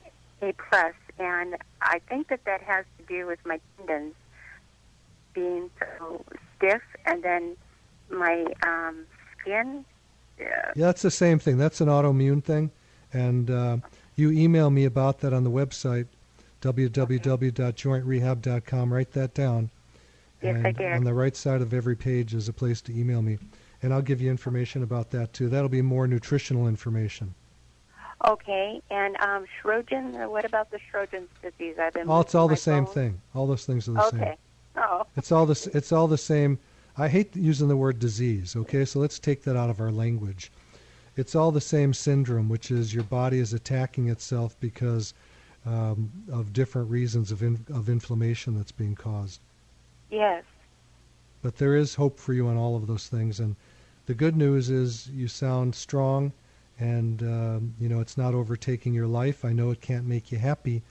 A 0.42 0.52
plus, 0.68 0.94
and 1.18 1.56
I 1.82 2.00
think 2.08 2.28
that 2.28 2.44
that 2.44 2.62
has 2.62 2.84
to 2.98 3.04
do 3.04 3.26
with 3.26 3.38
my 3.44 3.60
tendons 3.76 4.14
being 5.34 5.70
so 5.78 6.24
stiff, 6.56 6.82
and 7.04 7.22
then 7.22 7.56
my 8.10 8.46
um, 8.66 9.04
skin. 9.40 9.84
Uh, 10.40 10.44
yeah, 10.74 10.86
that's 10.86 11.02
the 11.02 11.10
same 11.10 11.38
thing. 11.38 11.58
That's 11.58 11.80
an 11.80 11.88
autoimmune 11.88 12.42
thing, 12.42 12.70
and 13.12 13.50
uh, 13.50 13.76
you 14.16 14.30
email 14.30 14.70
me 14.70 14.84
about 14.84 15.20
that 15.20 15.32
on 15.32 15.44
the 15.44 15.50
website 15.50 16.06
www.jointrehab.com. 16.60 18.92
Write 18.92 19.12
that 19.12 19.34
down. 19.34 19.70
Yes, 20.42 20.56
and 20.56 20.66
I 20.66 20.72
did. 20.72 20.92
On 20.92 21.04
the 21.04 21.14
right 21.14 21.36
side 21.36 21.62
of 21.62 21.74
every 21.74 21.96
page 21.96 22.34
is 22.34 22.48
a 22.48 22.52
place 22.52 22.80
to 22.82 22.96
email 22.96 23.22
me, 23.22 23.38
and 23.82 23.92
I'll 23.92 24.02
give 24.02 24.20
you 24.20 24.30
information 24.30 24.82
about 24.82 25.10
that 25.10 25.32
too. 25.32 25.48
That'll 25.48 25.68
be 25.68 25.82
more 25.82 26.06
nutritional 26.06 26.68
information. 26.68 27.34
Okay, 28.26 28.82
and 28.90 29.16
um, 29.20 29.46
What 29.62 30.44
about 30.44 30.70
the 30.70 30.78
Sjogren's 30.92 31.28
disease? 31.40 31.76
I've 31.80 31.94
been. 31.94 32.10
Oh, 32.10 32.20
it's 32.20 32.34
all 32.34 32.48
the 32.48 32.56
same 32.56 32.84
thing. 32.84 33.20
All 33.34 33.46
those 33.46 33.64
things 33.64 33.88
are 33.88 33.92
the 33.92 34.10
same. 34.10 34.20
Okay. 34.20 34.36
Oh. 34.76 35.06
It's 35.16 35.32
all 35.32 35.46
the 35.46 35.70
it's 35.74 35.92
all 35.92 36.08
the 36.08 36.18
same. 36.18 36.58
I 36.96 37.08
hate 37.08 37.34
using 37.36 37.68
the 37.68 37.76
word 37.76 37.98
disease. 38.00 38.56
Okay, 38.56 38.84
so 38.84 38.98
let's 38.98 39.20
take 39.20 39.42
that 39.44 39.56
out 39.56 39.70
of 39.70 39.80
our 39.80 39.92
language. 39.92 40.50
It's 41.16 41.34
all 41.34 41.52
the 41.52 41.60
same 41.60 41.94
syndrome, 41.94 42.48
which 42.48 42.70
is 42.70 42.94
your 42.94 43.04
body 43.04 43.38
is 43.38 43.52
attacking 43.52 44.08
itself 44.08 44.56
because 44.60 45.14
um, 45.66 46.10
of 46.30 46.52
different 46.52 46.90
reasons 46.90 47.30
of 47.32 47.42
in, 47.42 47.64
of 47.72 47.88
inflammation 47.88 48.56
that's 48.56 48.72
being 48.72 48.94
caused. 48.94 49.40
Yes. 50.10 50.44
But 51.42 51.56
there 51.56 51.74
is 51.76 51.94
hope 51.94 52.18
for 52.18 52.32
you 52.32 52.48
on 52.48 52.56
all 52.56 52.76
of 52.76 52.86
those 52.86 53.06
things, 53.08 53.38
and 53.40 53.56
the 54.06 54.14
good 54.14 54.36
news 54.36 54.70
is 54.70 55.08
you 55.08 55.28
sound 55.28 55.74
strong, 55.74 56.32
and 56.78 57.22
um, 57.22 57.74
you 57.78 57.88
know 57.88 58.00
it's 58.00 58.16
not 58.16 58.34
overtaking 58.34 58.92
your 58.94 59.06
life. 59.06 59.44
I 59.44 59.52
know 59.52 59.70
it 59.70 59.80
can't 59.80 60.06
make 60.06 60.32
you 60.32 60.38
happy, 60.38 60.82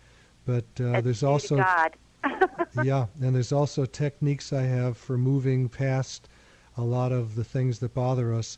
but 0.46 0.66
uh, 0.80 1.02
there's 1.02 1.24
also 1.24 1.58
God. 1.58 1.98
yeah, 2.74 3.08
and 3.22 3.36
there's 3.36 3.52
also 3.52 3.86
techniques 3.86 4.54
I 4.54 4.64
have 4.64 4.98
for 4.98 5.18
moving 5.18 5.68
past 5.68 6.30
a 6.78 6.84
lot 6.84 7.12
of 7.12 7.36
the 7.36 7.44
things 7.44 7.80
that 7.80 7.94
bother 7.94 8.34
us. 8.34 8.58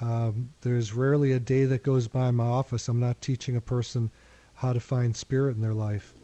Um, 0.00 0.50
there's 0.60 0.92
rarely 0.92 1.32
a 1.32 1.40
day 1.40 1.64
that 1.64 1.82
goes 1.82 2.06
by 2.08 2.28
in 2.28 2.34
my 2.36 2.46
office 2.46 2.86
I'm 2.88 3.00
not 3.00 3.20
teaching 3.20 3.56
a 3.56 3.60
person 3.60 4.10
how 4.54 4.72
to 4.72 4.80
find 4.80 5.16
spirit 5.16 5.56
in 5.56 5.62
their 5.62 5.74
life. 5.74 6.14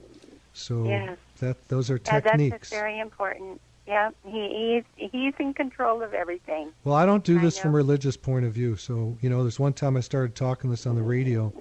So 0.53 0.85
Yes. 0.87 1.19
that 1.41 1.69
those 1.69 1.91
are 1.91 1.99
Yeah, 2.07 2.21
techniques. 2.21 2.71
that's 2.71 2.71
very 2.71 2.99
important. 2.99 3.61
Yeah, 3.87 4.11
he, 4.25 4.85
he's 4.97 5.11
he's 5.11 5.35
in 5.41 5.55
control 5.55 6.03
of 6.03 6.15
everything. 6.15 6.73
Well, 6.85 6.95
I 6.95 7.05
don't 7.05 7.25
do 7.25 7.41
this 7.41 7.59
from 7.59 7.73
a 7.73 7.77
religious 7.77 8.17
point 8.17 8.45
of 8.45 8.53
view. 8.53 8.77
So, 8.77 9.19
you 9.21 9.29
know, 9.29 9.43
there's 9.43 9.59
one 9.59 9.73
time 9.73 9.97
I 9.97 10.01
started 10.01 10.37
talking 10.37 10.71
this 10.71 10.87
on 10.87 10.95
the 10.95 11.03
radio, 11.03 11.53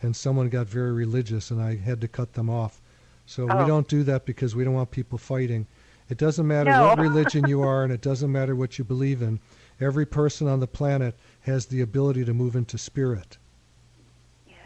and 0.00 0.14
someone 0.14 0.48
got 0.48 0.68
very 0.68 0.92
religious, 0.92 1.50
and 1.50 1.60
I 1.60 1.76
had 1.76 2.00
to 2.02 2.08
cut 2.08 2.34
them 2.34 2.48
off. 2.48 2.80
So 3.26 3.48
Oh. 3.50 3.60
we 3.62 3.66
don't 3.66 3.88
do 3.88 4.04
that 4.04 4.24
because 4.24 4.54
we 4.54 4.62
don't 4.62 4.74
want 4.74 4.92
people 4.92 5.18
fighting. 5.18 5.66
It 6.08 6.18
doesn't 6.18 6.46
matter 6.46 6.70
No. 6.70 6.84
what 6.88 6.98
religion 6.98 7.44
you 7.48 7.62
are, 7.62 7.82
and 7.82 7.92
it 7.92 8.02
doesn't 8.02 8.30
matter 8.30 8.54
what 8.54 8.78
you 8.78 8.84
believe 8.84 9.20
in. 9.20 9.40
Every 9.80 10.06
person 10.06 10.46
on 10.46 10.60
the 10.60 10.68
planet 10.68 11.16
has 11.42 11.66
the 11.66 11.80
ability 11.80 12.24
to 12.26 12.34
move 12.34 12.54
into 12.54 12.78
spirit. 12.78 13.36
Yes. 14.46 14.56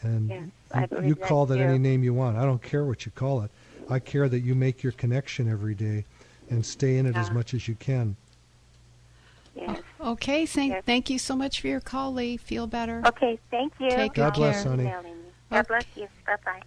And 0.00 0.30
Yes, 0.30 0.88
you, 0.92 1.08
you 1.08 1.14
that 1.14 1.28
call 1.28 1.44
that 1.46 1.60
any 1.60 1.78
name 1.78 2.02
you 2.02 2.14
want. 2.14 2.38
I 2.38 2.44
don't 2.46 2.62
care 2.62 2.84
what 2.84 3.04
you 3.04 3.12
call 3.12 3.42
it. 3.42 3.50
I 3.90 3.98
care 3.98 4.30
that 4.30 4.40
you 4.40 4.54
make 4.54 4.82
your 4.82 4.92
connection 4.92 5.46
every 5.50 5.74
day 5.74 6.06
and 6.50 6.64
stay 6.64 6.98
in 6.98 7.06
it 7.06 7.16
as 7.16 7.30
much 7.30 7.54
as 7.54 7.68
you 7.68 7.74
can. 7.76 8.16
Yes. 9.54 9.80
Oh, 10.00 10.12
okay, 10.12 10.46
thank, 10.46 10.72
Yes. 10.72 10.82
thank 10.84 11.10
you 11.10 11.18
so 11.18 11.36
much 11.36 11.60
for 11.60 11.68
your 11.68 11.80
call, 11.80 12.12
Lee. 12.12 12.36
Feel 12.36 12.66
better. 12.66 13.02
Okay. 13.06 13.38
Thank 13.50 13.72
you. 13.78 13.88
Take 13.90 14.14
God 14.14 14.34
good 14.34 14.40
bless, 14.40 14.62
care. 14.64 14.70
honey. 14.72 14.84
God 14.84 15.04
Okay. 15.52 15.62
bless 15.68 15.84
you. 15.94 16.08
Bye 16.26 16.36
bye. 16.44 16.60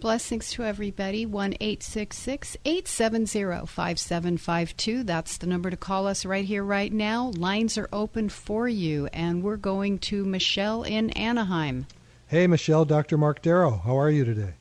Blessings 0.00 0.50
to 0.52 0.64
everybody. 0.64 1.26
1 1.26 1.54
870 1.60 3.66
5752. 3.66 5.02
That's 5.04 5.36
the 5.36 5.46
number 5.46 5.68
to 5.70 5.76
call 5.76 6.06
us 6.06 6.24
right 6.24 6.46
here, 6.46 6.64
right 6.64 6.90
now. 6.92 7.32
Lines 7.36 7.76
are 7.76 7.88
open 7.92 8.30
for 8.30 8.66
you, 8.66 9.08
and 9.12 9.42
we're 9.42 9.58
going 9.58 9.98
to 9.98 10.24
Michelle 10.24 10.82
in 10.82 11.10
Anaheim. 11.10 11.86
Hey, 12.28 12.46
Michelle, 12.46 12.86
Dr. 12.86 13.18
Mark 13.18 13.42
Darrow, 13.42 13.82
how 13.84 13.98
are 13.98 14.08
you 14.10 14.24
today? 14.24 14.54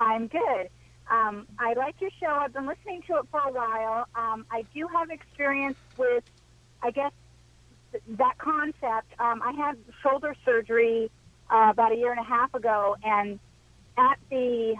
I'm 0.00 0.26
good. 0.26 0.68
Um, 1.10 1.46
I 1.58 1.74
like 1.74 2.00
your 2.00 2.10
show. 2.20 2.26
I've 2.28 2.52
been 2.52 2.66
listening 2.66 3.02
to 3.08 3.16
it 3.18 3.26
for 3.30 3.40
a 3.40 3.52
while. 3.52 4.06
Um, 4.14 4.44
I 4.50 4.64
do 4.74 4.88
have 4.92 5.10
experience 5.10 5.76
with, 5.96 6.24
I 6.82 6.90
guess, 6.90 7.12
th- 7.92 8.02
that 8.18 8.38
concept. 8.38 9.08
Um, 9.20 9.40
I 9.42 9.52
had 9.52 9.76
shoulder 10.02 10.34
surgery 10.44 11.10
uh, 11.50 11.68
about 11.70 11.92
a 11.92 11.96
year 11.96 12.10
and 12.10 12.20
a 12.20 12.24
half 12.28 12.52
ago, 12.54 12.96
and 13.04 13.38
at 13.96 14.18
the, 14.30 14.74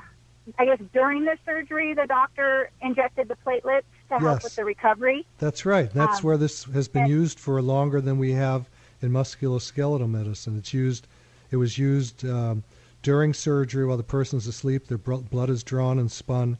I 0.58 0.64
guess 0.64 0.80
during 0.92 1.24
the 1.24 1.36
surgery, 1.44 1.94
the 1.94 2.06
doctor 2.06 2.70
injected 2.82 3.28
the 3.28 3.36
platelets 3.46 3.82
to 4.08 4.18
help 4.18 4.22
Yes. 4.22 4.42
with 4.42 4.56
the 4.56 4.64
recovery. 4.64 5.24
That's 5.38 5.64
right. 5.64 5.90
That's 5.92 6.18
Um, 6.18 6.24
where 6.24 6.36
this 6.36 6.64
has 6.64 6.88
been 6.88 7.06
used 7.06 7.38
for 7.38 7.60
longer 7.62 8.00
than 8.00 8.18
we 8.18 8.32
have 8.32 8.68
in 9.00 9.10
musculoskeletal 9.12 10.10
medicine. 10.10 10.58
It's 10.58 10.74
used. 10.74 11.06
It 11.52 11.56
was 11.56 11.78
used 11.78 12.24
um, 12.24 12.64
during 13.02 13.32
surgery 13.34 13.86
while 13.86 13.96
the 13.96 14.02
person 14.02 14.38
is 14.38 14.46
asleep. 14.46 14.86
Their 14.86 14.98
blood 14.98 15.50
is 15.50 15.62
drawn 15.62 15.98
and 15.98 16.10
spun, 16.10 16.58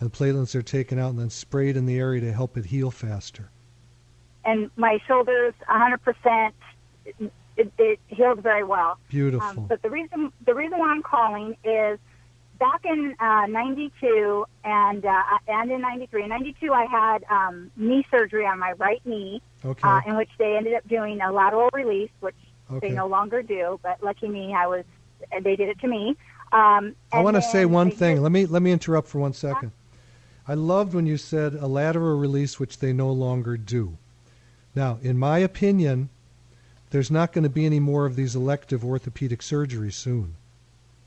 and 0.00 0.10
the 0.10 0.16
platelets 0.16 0.54
are 0.54 0.62
taken 0.62 0.98
out 0.98 1.10
and 1.10 1.18
then 1.18 1.30
sprayed 1.30 1.76
in 1.76 1.86
the 1.86 1.98
area 1.98 2.20
to 2.20 2.32
help 2.32 2.56
it 2.56 2.66
heal 2.66 2.90
faster. 2.90 3.50
And 4.44 4.70
my 4.76 4.98
shoulders, 5.06 5.54
100%, 5.68 6.52
it, 7.56 7.72
it 7.78 8.00
healed 8.08 8.42
very 8.42 8.64
well. 8.64 8.98
Beautiful. 9.08 9.48
Um, 9.48 9.66
but 9.66 9.82
the 9.82 9.90
reason 9.90 10.32
the 10.44 10.54
reason 10.54 10.78
why 10.78 10.90
I'm 10.90 11.02
calling 11.02 11.56
is 11.64 11.98
back 12.58 12.84
in 12.84 13.14
uh, 13.20 13.46
'92 13.46 14.46
and 14.64 15.04
uh, 15.04 15.22
and 15.48 15.70
in 15.70 15.80
'93. 15.80 16.24
In 16.24 16.28
'92, 16.30 16.72
I 16.72 16.84
had 16.84 17.24
um, 17.30 17.70
knee 17.76 18.06
surgery 18.10 18.46
on 18.46 18.58
my 18.58 18.72
right 18.72 19.04
knee, 19.04 19.42
okay. 19.64 19.88
uh, 19.88 20.00
in 20.06 20.16
which 20.16 20.30
they 20.38 20.56
ended 20.56 20.74
up 20.74 20.86
doing 20.88 21.20
a 21.20 21.32
lateral 21.32 21.70
release, 21.72 22.10
which 22.20 22.36
okay. 22.70 22.88
they 22.88 22.94
no 22.94 23.06
longer 23.06 23.42
do. 23.42 23.78
But 23.82 24.02
lucky 24.02 24.28
me, 24.28 24.54
I 24.54 24.66
was 24.66 24.84
they 25.42 25.56
did 25.56 25.68
it 25.68 25.78
to 25.80 25.88
me. 25.88 26.16
Um, 26.52 26.94
I 27.12 27.20
want 27.20 27.36
to 27.36 27.42
say 27.42 27.64
one 27.64 27.90
thing. 27.90 28.16
did- 28.16 28.22
Let 28.22 28.32
me 28.32 28.46
let 28.46 28.62
me 28.62 28.70
interrupt 28.72 29.08
for 29.08 29.18
one 29.18 29.32
second. 29.32 29.72
I 30.46 30.54
loved 30.54 30.92
when 30.94 31.06
you 31.06 31.16
said 31.16 31.54
a 31.54 31.66
lateral 31.66 32.18
release, 32.18 32.60
which 32.60 32.78
they 32.78 32.92
no 32.92 33.10
longer 33.10 33.56
do. 33.56 33.96
Now, 34.74 34.98
in 35.02 35.18
my 35.18 35.38
opinion, 35.38 36.10
there's 36.90 37.10
not 37.10 37.32
going 37.32 37.44
to 37.44 37.48
be 37.50 37.64
any 37.64 37.80
more 37.80 38.04
of 38.06 38.14
these 38.14 38.36
elective 38.36 38.84
orthopedic 38.84 39.40
surgeries 39.40 39.94
soon. 39.94 40.34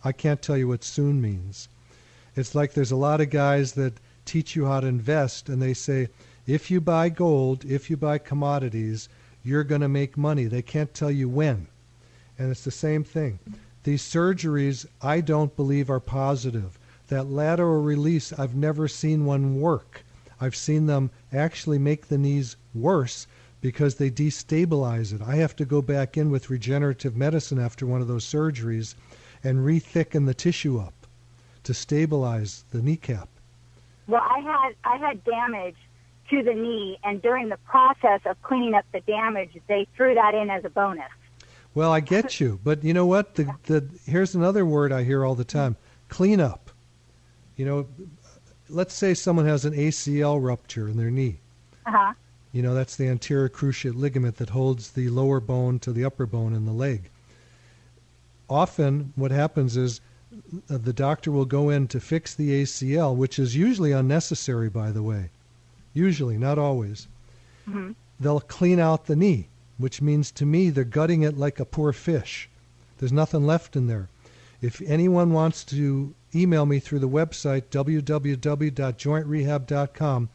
I 0.03 0.11
can't 0.11 0.41
tell 0.41 0.57
you 0.57 0.67
what 0.67 0.83
soon 0.83 1.21
means. 1.21 1.69
It's 2.35 2.55
like 2.55 2.73
there's 2.73 2.91
a 2.91 2.95
lot 2.95 3.21
of 3.21 3.29
guys 3.29 3.73
that 3.73 3.93
teach 4.25 4.55
you 4.55 4.65
how 4.65 4.79
to 4.79 4.87
invest, 4.87 5.49
and 5.49 5.61
they 5.61 5.73
say, 5.73 6.09
if 6.45 6.71
you 6.71 6.81
buy 6.81 7.09
gold, 7.09 7.63
if 7.65 7.89
you 7.89 7.97
buy 7.97 8.17
commodities, 8.17 9.07
you're 9.43 9.63
going 9.63 9.81
to 9.81 9.87
make 9.87 10.17
money. 10.17 10.45
They 10.45 10.61
can't 10.61 10.93
tell 10.93 11.11
you 11.11 11.29
when. 11.29 11.67
And 12.39 12.51
it's 12.51 12.63
the 12.63 12.71
same 12.71 13.03
thing. 13.03 13.39
These 13.87 14.03
surgeries, 14.03 14.85
I 15.01 15.21
don't 15.21 15.55
believe, 15.55 15.89
are 15.89 16.01
positive. 16.01 16.77
That 17.07 17.31
lateral 17.31 17.81
release, 17.81 18.37
I've 18.37 18.53
never 18.53 18.89
seen 18.89 19.23
one 19.23 19.61
work. 19.61 20.03
I've 20.41 20.57
seen 20.57 20.87
them 20.87 21.09
actually 21.31 21.79
make 21.79 22.07
the 22.07 22.17
knees 22.17 22.57
worse 22.75 23.27
because 23.61 23.95
they 23.95 24.11
destabilize 24.11 25.13
it. 25.13 25.21
I 25.21 25.37
have 25.37 25.55
to 25.55 25.63
go 25.63 25.81
back 25.81 26.17
in 26.17 26.29
with 26.29 26.49
regenerative 26.49 27.15
medicine 27.15 27.59
after 27.59 27.85
one 27.85 28.01
of 28.01 28.09
those 28.09 28.25
surgeries 28.25 28.95
and 29.41 29.63
re-thicken 29.63 30.25
the 30.25 30.33
tissue 30.33 30.79
up 30.79 31.07
to 31.63 31.73
stabilize 31.73 32.65
the 32.71 32.81
kneecap. 32.81 33.29
Well, 34.05 34.21
I 34.21 34.39
had 34.39 34.75
I 34.83 34.97
had 34.97 35.23
damage 35.23 35.77
to 36.29 36.43
the 36.43 36.53
knee, 36.53 36.99
and 37.05 37.21
during 37.21 37.47
the 37.47 37.59
process 37.63 38.19
of 38.25 38.41
cleaning 38.41 38.73
up 38.73 38.83
the 38.91 38.99
damage, 38.99 39.57
they 39.69 39.87
threw 39.95 40.13
that 40.15 40.35
in 40.35 40.49
as 40.49 40.65
a 40.65 40.69
bonus. 40.69 41.07
Well, 41.77 41.91
I 41.91 41.99
get 41.99 42.39
you, 42.39 42.59
but 42.63 42.83
you 42.83 42.91
know 42.91 43.05
what? 43.05 43.35
The 43.35 43.53
the 43.65 43.87
here's 44.07 44.33
another 44.33 44.65
word 44.65 44.91
I 44.91 45.03
hear 45.03 45.23
all 45.23 45.35
the 45.35 45.43
time: 45.43 45.75
clean 46.09 46.41
up. 46.41 46.71
You 47.55 47.67
know, 47.67 47.87
let's 48.67 48.95
say 48.95 49.13
someone 49.13 49.45
has 49.45 49.63
an 49.63 49.73
ACL 49.73 50.43
rupture 50.43 50.89
in 50.89 50.97
their 50.97 51.11
knee. 51.11 51.37
Uh-huh. 51.85 52.13
You 52.51 52.63
know, 52.63 52.73
that's 52.73 52.95
the 52.95 53.07
anterior 53.07 53.47
cruciate 53.47 53.93
ligament 53.93 54.37
that 54.37 54.49
holds 54.49 54.89
the 54.89 55.09
lower 55.09 55.39
bone 55.39 55.77
to 55.81 55.93
the 55.93 56.03
upper 56.03 56.25
bone 56.25 56.55
in 56.55 56.65
the 56.65 56.71
leg. 56.71 57.11
Often, 58.49 59.13
what 59.15 59.29
happens 59.29 59.77
is 59.77 60.01
uh, 60.71 60.79
the 60.79 60.93
doctor 60.93 61.31
will 61.31 61.45
go 61.45 61.69
in 61.69 61.87
to 61.89 61.99
fix 61.99 62.33
the 62.33 62.63
ACL, 62.63 63.15
which 63.15 63.37
is 63.37 63.55
usually 63.55 63.91
unnecessary, 63.91 64.69
by 64.69 64.89
the 64.89 65.03
way. 65.03 65.29
Usually, 65.93 66.39
not 66.39 66.57
always. 66.57 67.07
Mm-hmm. 67.69 67.91
They'll 68.19 68.39
clean 68.39 68.79
out 68.79 69.05
the 69.05 69.15
knee, 69.15 69.49
which 69.77 70.01
means 70.01 70.31
to 70.31 70.45
me 70.45 70.71
they're 70.71 70.83
gutting 70.83 71.21
it 71.21 71.37
like 71.37 71.59
a 71.59 71.65
poor 71.65 71.93
fish. 71.93 72.49
There's 72.97 73.11
nothing 73.11 73.45
left 73.45 73.75
in 73.75 73.85
there. 73.85 74.09
If 74.59 74.81
anyone 74.81 75.33
wants 75.33 75.63
to 75.65 76.15
email 76.33 76.65
me 76.65 76.79
through 76.79 76.97
the 76.99 77.07
website 77.07 77.65
www.jointrehab.com, 77.69 80.29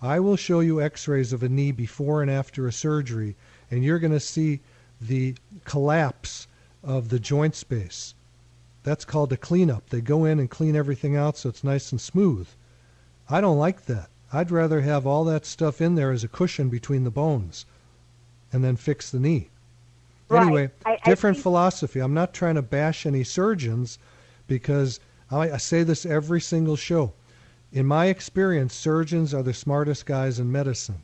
I 0.00 0.20
will 0.20 0.36
show 0.36 0.60
you 0.60 0.80
x 0.80 1.08
rays 1.08 1.32
of 1.32 1.42
a 1.42 1.48
knee 1.48 1.72
before 1.72 2.22
and 2.22 2.30
after 2.30 2.68
a 2.68 2.72
surgery, 2.72 3.34
and 3.68 3.82
you're 3.82 3.98
going 3.98 4.12
to 4.12 4.20
see 4.20 4.60
the 5.00 5.34
collapse 5.64 6.46
of 6.84 7.08
the 7.08 7.18
joint 7.18 7.56
space. 7.56 8.14
That's 8.84 9.04
called 9.04 9.32
a 9.32 9.36
cleanup. 9.36 9.90
They 9.90 10.02
go 10.02 10.24
in 10.24 10.38
and 10.38 10.48
clean 10.48 10.76
everything 10.76 11.16
out 11.16 11.36
so 11.36 11.48
it's 11.48 11.64
nice 11.64 11.90
and 11.90 12.00
smooth. 12.00 12.46
I 13.28 13.40
don't 13.40 13.58
like 13.58 13.86
that. 13.86 14.08
I'd 14.32 14.52
rather 14.52 14.82
have 14.82 15.04
all 15.04 15.24
that 15.24 15.46
stuff 15.46 15.80
in 15.80 15.96
there 15.96 16.12
as 16.12 16.22
a 16.22 16.28
cushion 16.28 16.68
between 16.68 17.02
the 17.02 17.10
bones 17.10 17.66
and 18.54 18.62
then 18.62 18.76
fix 18.76 19.10
the 19.10 19.18
knee. 19.18 19.50
Right. 20.28 20.42
Anyway, 20.42 20.70
I- 20.86 20.92
I 20.92 21.08
different 21.10 21.36
think- 21.36 21.42
philosophy. 21.42 21.98
I'm 22.00 22.14
not 22.14 22.32
trying 22.32 22.54
to 22.54 22.62
bash 22.62 23.04
any 23.04 23.24
surgeons 23.24 23.98
because 24.46 25.00
I, 25.30 25.50
I 25.50 25.56
say 25.56 25.82
this 25.82 26.06
every 26.06 26.40
single 26.40 26.76
show. 26.76 27.12
In 27.72 27.84
my 27.84 28.06
experience, 28.06 28.72
surgeons 28.72 29.34
are 29.34 29.42
the 29.42 29.52
smartest 29.52 30.06
guys 30.06 30.38
in 30.38 30.52
medicine. 30.52 31.02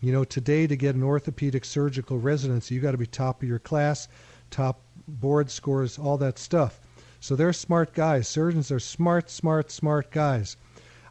You 0.00 0.12
know, 0.12 0.24
today 0.24 0.66
to 0.66 0.74
get 0.74 0.94
an 0.94 1.02
orthopedic 1.02 1.64
surgical 1.66 2.18
residency, 2.18 2.74
you 2.74 2.80
got 2.80 2.92
to 2.92 2.98
be 2.98 3.06
top 3.06 3.42
of 3.42 3.48
your 3.48 3.58
class, 3.58 4.08
top 4.50 4.80
board 5.06 5.50
scores, 5.50 5.98
all 5.98 6.16
that 6.18 6.38
stuff. 6.38 6.80
So 7.20 7.36
they're 7.36 7.52
smart 7.52 7.92
guys. 7.92 8.26
Surgeons 8.26 8.72
are 8.72 8.80
smart, 8.80 9.28
smart, 9.30 9.70
smart 9.70 10.10
guys. 10.10 10.56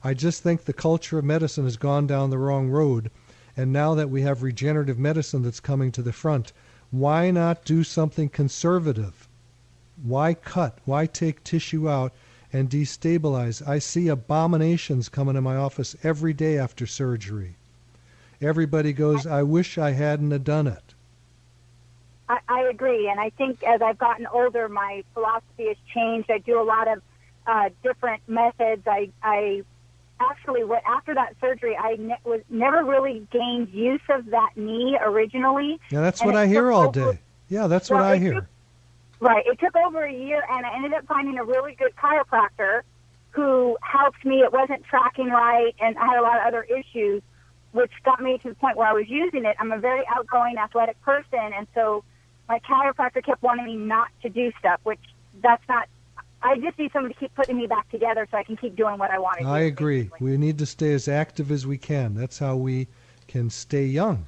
I 0.04 0.16
just 0.16 0.42
think 0.42 0.66
the 0.66 0.74
culture 0.74 1.20
of 1.20 1.24
medicine 1.26 1.64
has 1.66 1.78
gone 1.78 2.08
down 2.08 2.32
the 2.32 2.40
wrong 2.40 2.70
road. 2.70 3.12
And 3.58 3.74
now 3.74 3.96
that 3.96 4.10
we 4.10 4.22
have 4.22 4.44
regenerative 4.44 4.98
medicine 4.98 5.42
that's 5.42 5.60
coming 5.60 5.92
to 5.94 6.02
the 6.02 6.14
front, 6.14 6.54
why 6.90 7.32
not 7.32 7.66
do 7.66 7.84
something 7.84 8.30
conservative? 8.30 9.28
Why 10.04 10.34
cut? 10.34 10.80
Why 10.86 11.06
take 11.06 11.44
tissue 11.44 11.90
out 11.90 12.14
and 12.52 12.70
destabilize? 12.70 13.66
I 13.68 13.80
see 13.80 14.08
abominations 14.08 15.10
coming 15.10 15.36
in 15.36 15.44
my 15.44 15.56
office 15.56 15.96
every 16.04 16.34
day 16.34 16.58
after 16.58 16.86
surgery. 16.88 17.56
Everybody 18.42 18.94
goes, 18.94 19.28
I 19.28 19.44
wish 19.44 19.78
I 19.78 19.92
hadn't 19.92 20.32
have 20.32 20.44
done 20.44 20.68
it. 20.68 20.96
I, 22.28 22.40
I 22.48 22.62
agree, 22.62 23.08
and 23.10 23.20
I 23.20 23.30
think 23.32 23.62
as 23.64 23.82
I've 23.82 23.98
gotten 23.98 24.26
older, 24.28 24.68
my 24.70 25.04
philosophy 25.14 25.68
has 25.68 25.78
changed. 25.94 26.32
I 26.32 26.40
do 26.40 26.60
a 26.60 26.64
lot 26.64 26.88
of 26.88 27.02
uh, 27.46 27.70
different 27.84 28.22
methods. 28.28 28.84
I, 28.88 29.10
I 29.22 29.64
actually, 30.30 30.64
what 30.64 30.82
after 30.86 31.14
that 31.16 31.36
surgery, 31.42 31.76
I 31.78 31.96
ne- 31.98 32.20
was 32.24 32.42
never 32.50 32.84
really 32.84 33.26
gained 33.32 33.70
use 33.70 34.02
of 34.10 34.26
that 34.28 34.52
knee 34.56 34.98
originally. 35.02 35.80
Yeah, 35.90 36.02
that's 36.02 36.22
And 36.22 36.28
what 36.32 36.36
I 36.38 36.48
hear 36.48 36.72
all 36.72 36.88
over- 36.90 37.14
day. 37.14 37.20
Yeah, 37.50 37.68
that's 37.68 37.90
what 37.90 37.98
Well, 38.02 38.10
I 38.12 38.18
hear. 38.18 38.34
took- 38.36 38.46
Right. 39.20 39.46
It 39.46 39.60
took 39.60 39.76
over 39.76 40.04
a 40.04 40.12
year, 40.14 40.44
and 40.50 40.66
I 40.66 40.74
ended 40.76 40.94
up 40.94 41.06
finding 41.06 41.38
a 41.38 41.44
really 41.44 41.76
good 41.76 41.96
chiropractor 41.96 42.82
who 43.32 43.78
helped 43.82 44.26
me. 44.26 44.42
It 44.42 44.52
wasn't 44.52 44.84
tracking 44.86 45.30
right, 45.30 45.76
and 45.80 45.98
I 45.98 46.06
had 46.08 46.18
a 46.18 46.22
lot 46.24 46.40
of 46.40 46.48
other 46.48 46.64
issues, 46.64 47.22
which 47.72 47.92
got 48.04 48.20
me 48.20 48.38
to 48.40 48.50
the 48.50 48.56
point 48.56 48.78
where 48.78 48.88
I 48.88 48.94
was 48.94 49.08
using 49.10 49.46
it. 49.46 49.56
I'm 49.60 49.72
a 49.72 49.78
very 49.78 50.04
outgoing, 50.08 50.58
athletic 50.58 51.00
person, 51.02 51.40
and 51.40 51.68
so 51.76 52.04
my 52.50 52.60
chiropractor 52.60 53.24
kept 53.24 53.42
wanting 53.44 53.66
me 53.66 53.76
not 53.76 54.08
to 54.24 54.30
do 54.30 54.52
stuff, 54.60 54.80
which 54.84 55.00
that's 55.42 55.64
not. 55.70 55.88
I 56.44 56.58
just 56.58 56.78
need 56.80 56.92
someone 56.92 57.14
to 57.14 57.20
keep 57.20 57.34
putting 57.36 57.58
me 57.58 57.68
back 57.68 57.90
together 57.90 58.28
so 58.32 58.38
I 58.38 58.44
can 58.44 58.58
keep 58.58 58.76
doing 58.76 58.98
what 58.98 59.12
I 59.12 59.20
want 59.20 59.38
to 59.40 59.44
do. 59.44 59.50
I 59.50 59.60
agree. 59.62 60.04
basically. 60.04 60.32
We 60.32 60.38
need 60.38 60.58
to 60.60 60.66
stay 60.66 60.94
as 60.94 61.08
active 61.08 61.52
as 61.52 61.68
we 61.68 61.78
can. 61.78 62.16
That's 62.16 62.40
how 62.40 62.56
we 62.56 62.88
can 63.28 63.50
stay 63.50 63.86
young. 63.86 64.26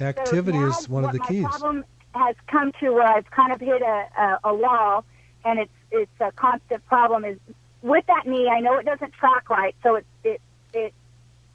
Activity 0.00 0.58
now 0.58 0.68
is 0.68 0.88
one 0.88 1.04
of 1.04 1.12
the 1.12 1.18
my 1.18 1.26
keys. 1.26 1.46
problem 1.46 1.84
has 2.14 2.36
come 2.48 2.72
to 2.80 2.90
where 2.90 3.06
I've 3.06 3.30
kind 3.30 3.52
of 3.52 3.60
hit 3.60 3.82
a, 3.82 4.06
a, 4.18 4.38
a 4.44 4.54
wall, 4.54 5.04
and 5.44 5.58
it's 5.58 5.72
it's 5.90 6.20
a 6.20 6.30
constant 6.32 6.84
problem. 6.86 7.24
Is 7.24 7.38
with 7.82 8.04
that 8.06 8.26
knee, 8.26 8.48
I 8.48 8.60
know 8.60 8.78
it 8.78 8.84
doesn't 8.84 9.12
track 9.14 9.48
right, 9.48 9.74
so 9.82 9.96
it 9.96 10.06
it 10.22 10.40
it 10.74 10.94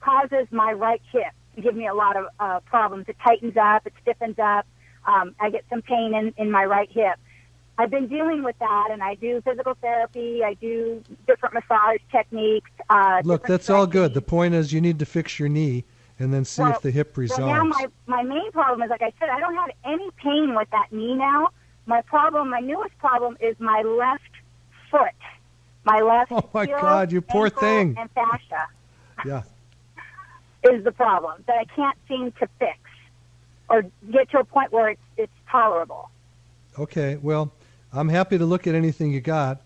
causes 0.00 0.46
my 0.50 0.72
right 0.72 1.00
hip 1.12 1.32
to 1.54 1.62
give 1.62 1.76
me 1.76 1.86
a 1.86 1.94
lot 1.94 2.16
of 2.16 2.26
uh, 2.40 2.60
problems. 2.60 3.06
It 3.08 3.16
tightens 3.24 3.56
up, 3.56 3.86
it 3.86 3.92
stiffens 4.02 4.38
up. 4.38 4.66
Um, 5.06 5.34
I 5.40 5.50
get 5.50 5.64
some 5.70 5.82
pain 5.82 6.14
in 6.14 6.34
in 6.36 6.50
my 6.50 6.64
right 6.64 6.90
hip. 6.90 7.18
I've 7.78 7.90
been 7.90 8.06
dealing 8.08 8.42
with 8.42 8.58
that, 8.58 8.88
and 8.90 9.02
I 9.02 9.14
do 9.16 9.40
physical 9.42 9.74
therapy. 9.82 10.42
I 10.42 10.54
do 10.54 11.02
different 11.26 11.54
massage 11.54 11.98
techniques. 12.10 12.70
Uh, 12.88 13.20
Look, 13.24 13.46
that's 13.46 13.68
all 13.68 13.86
good. 13.86 14.14
The 14.14 14.22
point 14.22 14.54
is 14.54 14.72
you 14.72 14.80
need 14.80 14.98
to 15.00 15.06
fix 15.06 15.38
your 15.38 15.48
knee 15.50 15.84
and 16.18 16.32
then 16.32 16.44
see 16.44 16.62
Well, 16.62 16.72
if 16.72 16.80
the 16.80 16.90
hip 16.90 17.14
So 17.14 17.20
resolves. 17.20 17.46
now 17.46 17.64
my, 17.64 17.86
my 18.06 18.22
main 18.22 18.50
problem 18.52 18.82
is, 18.82 18.88
like 18.90 19.02
I 19.02 19.12
said, 19.20 19.28
I 19.28 19.40
don't 19.40 19.54
have 19.54 19.70
any 19.84 20.08
pain 20.22 20.54
with 20.54 20.70
that 20.70 20.90
knee 20.90 21.14
now. 21.14 21.48
My 21.84 22.00
problem, 22.02 22.48
my 22.50 22.60
newest 22.60 22.96
problem 22.98 23.36
is 23.40 23.54
my 23.60 23.82
left 23.82 24.22
foot. 24.90 25.10
My 25.84 26.00
left 26.00 26.32
Oh, 26.32 26.48
my 26.52 26.64
heel, 26.66 26.78
God, 26.80 27.12
you 27.12 27.20
poor 27.20 27.48
thing. 27.50 27.96
And 27.98 28.10
fascia 28.10 28.66
yeah. 29.24 29.42
is 30.72 30.82
the 30.82 30.92
problem 30.92 31.44
that 31.46 31.58
I 31.58 31.64
can't 31.64 31.96
seem 32.08 32.32
to 32.32 32.48
fix 32.58 32.78
or 33.68 33.84
get 34.10 34.30
to 34.30 34.38
a 34.40 34.44
point 34.44 34.72
where 34.72 34.88
it's, 34.88 35.00
it's 35.16 35.32
tolerable. 35.50 36.10
Okay. 36.78 37.16
Well, 37.16 37.52
I'm 37.92 38.08
happy 38.08 38.38
to 38.38 38.44
look 38.46 38.66
at 38.66 38.74
anything 38.74 39.12
you 39.12 39.20
got. 39.20 39.60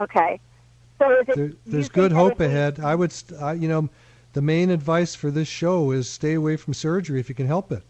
Okay. 0.00 0.40
So 0.98 1.10
is 1.20 1.28
it, 1.28 1.36
There, 1.36 1.52
there's 1.66 1.88
good 1.88 2.12
hope 2.12 2.38
be- 2.38 2.44
ahead. 2.46 2.80
I 2.80 2.94
would, 2.94 3.12
you 3.58 3.68
know, 3.68 3.88
the 4.32 4.42
main 4.42 4.70
advice 4.70 5.14
for 5.14 5.30
this 5.30 5.48
show 5.48 5.90
is 5.90 6.08
stay 6.08 6.34
away 6.34 6.56
from 6.56 6.74
surgery 6.74 7.20
if 7.20 7.28
you 7.28 7.34
can 7.34 7.46
help 7.46 7.70
it. 7.72 7.82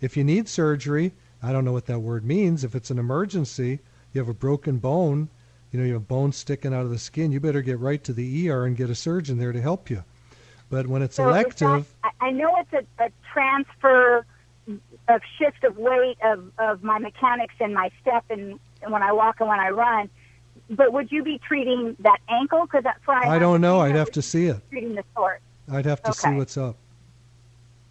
If 0.00 0.16
you 0.16 0.24
need 0.24 0.48
surgery, 0.48 1.12
I 1.42 1.52
don't 1.52 1.64
know 1.64 1.72
what 1.72 1.86
that 1.86 1.98
word 2.00 2.24
means. 2.24 2.64
If 2.64 2.74
it's 2.74 2.90
an 2.90 2.98
emergency, 2.98 3.80
you 4.12 4.20
have 4.20 4.28
a 4.28 4.34
broken 4.34 4.78
bone, 4.78 5.28
you 5.72 5.80
know, 5.80 5.84
you 5.86 5.94
have 5.94 6.08
bone 6.08 6.32
sticking 6.32 6.72
out 6.72 6.82
of 6.82 6.90
the 6.90 6.98
skin, 6.98 7.32
you 7.32 7.40
better 7.40 7.62
get 7.62 7.78
right 7.78 8.02
to 8.04 8.12
the 8.12 8.48
ER 8.48 8.64
and 8.64 8.76
get 8.76 8.90
a 8.90 8.94
surgeon 8.94 9.38
there 9.38 9.52
to 9.52 9.60
help 9.60 9.90
you. 9.90 10.04
But 10.70 10.86
when 10.86 11.02
it's 11.02 11.16
So 11.16 11.28
elective, 11.28 11.86
that- 12.02 12.12
I 12.20 12.28
I 12.28 12.30
know 12.30 12.56
it's 12.58 12.72
a, 12.72 13.04
a 13.04 13.10
transfer 13.32 14.24
of 15.08 15.20
shift 15.38 15.62
of 15.64 15.76
weight 15.76 16.16
of, 16.24 16.50
of 16.58 16.82
my 16.82 16.98
mechanics 16.98 17.54
and 17.60 17.74
my 17.74 17.90
step 18.00 18.24
and, 18.30 18.58
and 18.84 18.92
when 18.92 19.02
I 19.02 19.12
walk 19.12 19.40
and 19.40 19.48
when 19.48 19.60
I 19.60 19.70
run. 19.70 20.08
But 20.70 20.92
would 20.92 21.12
you 21.12 21.22
be 21.22 21.38
treating 21.38 21.96
that 22.00 22.18
ankle? 22.28 22.62
Because 22.62 22.84
that's 22.84 23.06
why 23.06 23.22
I 23.26 23.38
don't 23.38 23.60
know. 23.60 23.80
I'd 23.80 23.96
have 23.96 24.12
to 24.12 24.22
see 24.22 24.46
it. 24.46 24.60
treating 24.70 24.94
the 24.94 25.04
sort. 25.14 25.40
I'd 25.70 25.86
have 25.86 26.02
to 26.02 26.12
see 26.12 26.30
what's 26.30 26.56
up. 26.56 26.76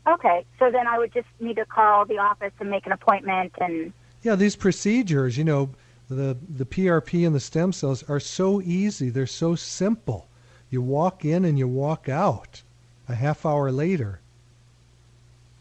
Okay, 0.06 0.46
so 0.60 0.70
then 0.70 0.86
I 0.86 0.98
would 0.98 1.14
just 1.14 1.28
need 1.40 1.56
to 1.56 1.66
call 1.66 2.06
the 2.06 2.18
office 2.18 2.52
and 2.60 2.70
make 2.70 2.86
an 2.86 2.92
appointment 2.92 3.54
and 3.62 3.94
Yeah, 4.22 4.36
these 4.36 4.56
procedures, 4.56 5.38
you 5.38 5.44
know, 5.44 5.70
the 6.10 6.38
the 6.50 6.66
PRP 6.66 7.26
and 7.26 7.34
the 7.34 7.40
stem 7.40 7.72
cells 7.72 8.04
are 8.10 8.20
so 8.20 8.62
easy. 8.62 9.10
They're 9.10 9.26
so 9.26 9.56
simple. 9.56 10.28
You 10.70 10.82
walk 10.82 11.24
in 11.24 11.46
and 11.46 11.58
you 11.58 11.68
walk 11.68 12.10
out 12.10 12.64
a 13.08 13.16
half 13.16 13.46
hour 13.46 13.72
later. 13.72 14.20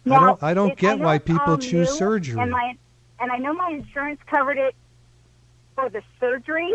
I 0.06 0.08
don't 0.08 0.42
I 0.42 0.54
don't 0.54 0.76
get 0.76 0.98
why 0.98 1.18
people 1.18 1.58
choose 1.58 1.90
surgery. 1.92 2.40
And 2.40 2.50
my 2.50 2.76
and 3.20 3.30
I 3.30 3.38
know 3.38 3.52
my 3.52 3.70
insurance 3.70 4.20
covered 4.26 4.58
it 4.58 4.74
for 5.74 5.88
the 5.88 6.02
surgery, 6.20 6.74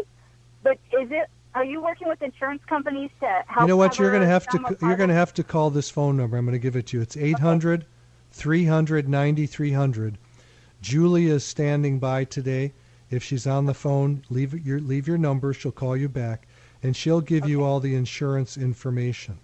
but 0.63 0.77
is 0.91 1.12
it? 1.12 1.29
Are 1.55 1.65
you 1.65 1.81
working 1.81 2.07
with 2.07 2.21
insurance 2.21 2.62
companies 2.67 3.10
to 3.19 3.25
help? 3.47 3.62
you 3.62 3.67
know 3.67 3.77
what? 3.77 3.97
You're 3.97 4.12
going 4.12 4.21
to 4.21 4.27
have 4.27 4.47
to 4.47 4.77
you're 4.81 4.95
going 4.95 5.10
to 5.10 5.15
have 5.15 5.33
to 5.36 5.43
call 5.43 5.69
this 5.69 5.89
phone 5.89 6.17
number. 6.17 6.38
I'm 6.38 6.45
going 6.45 6.53
to 6.53 6.60
give 6.60 6.75
it 6.75 6.88
to 6.88 6.97
you. 6.97 7.01
It's 7.01 7.17
800 7.17 7.86
300 8.31 9.10
9300. 9.10 10.17
Julie 10.81 11.27
is 11.27 11.43
standing 11.43 11.97
by 11.97 12.23
today. 12.23 12.73
If 13.10 13.23
she's 13.23 13.47
on 13.47 13.65
the 13.65 13.73
phone, 13.73 14.23
leave 14.29 14.53
your 14.65 14.79
leave 14.79 15.07
your 15.07 15.17
number. 15.17 15.53
She'll 15.53 15.71
call 15.71 15.97
you 15.97 16.10
back, 16.10 16.47
and 16.83 16.95
she'll 16.95 17.21
give 17.21 17.47
you 17.47 17.63
all 17.63 17.79
the 17.79 17.95
insurance 17.95 18.57
information. 18.57 19.39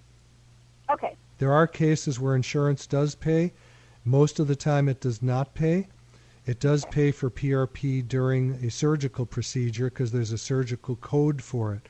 Okay. 0.92 1.16
There 1.40 1.54
are 1.54 1.66
cases 1.66 2.20
where 2.20 2.36
insurance 2.36 2.86
does 2.86 3.16
pay. 3.16 3.54
Most 4.06 4.40
of 4.40 4.48
the 4.48 4.56
time, 4.56 4.90
it 4.90 5.00
does 5.00 5.22
not 5.22 5.56
pay. 5.56 5.88
It 6.46 6.60
does 6.60 6.84
pay 6.86 7.12
for 7.12 7.30
PRP 7.30 8.06
during 8.08 8.56
a 8.66 8.70
surgical 8.70 9.26
procedure 9.26 9.90
because 9.90 10.12
there's 10.12 10.32
a 10.34 10.38
surgical 10.38 10.98
code 10.98 11.42
for 11.42 11.74
it. 11.74 11.88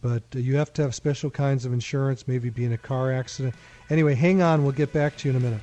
but 0.00 0.22
you 0.32 0.56
have 0.56 0.72
to 0.72 0.82
have 0.82 0.94
special 0.94 1.30
kinds 1.30 1.64
of 1.64 1.72
insurance, 1.72 2.26
maybe 2.26 2.50
be 2.50 2.64
in 2.64 2.72
a 2.72 2.78
car 2.78 3.12
accident. 3.12 3.54
Anyway, 3.88 4.14
hang 4.14 4.42
on. 4.42 4.64
We'll 4.64 4.72
get 4.72 4.92
back 4.92 5.16
to 5.18 5.28
you 5.28 5.30
in 5.30 5.36
a 5.36 5.44
minute. 5.44 5.60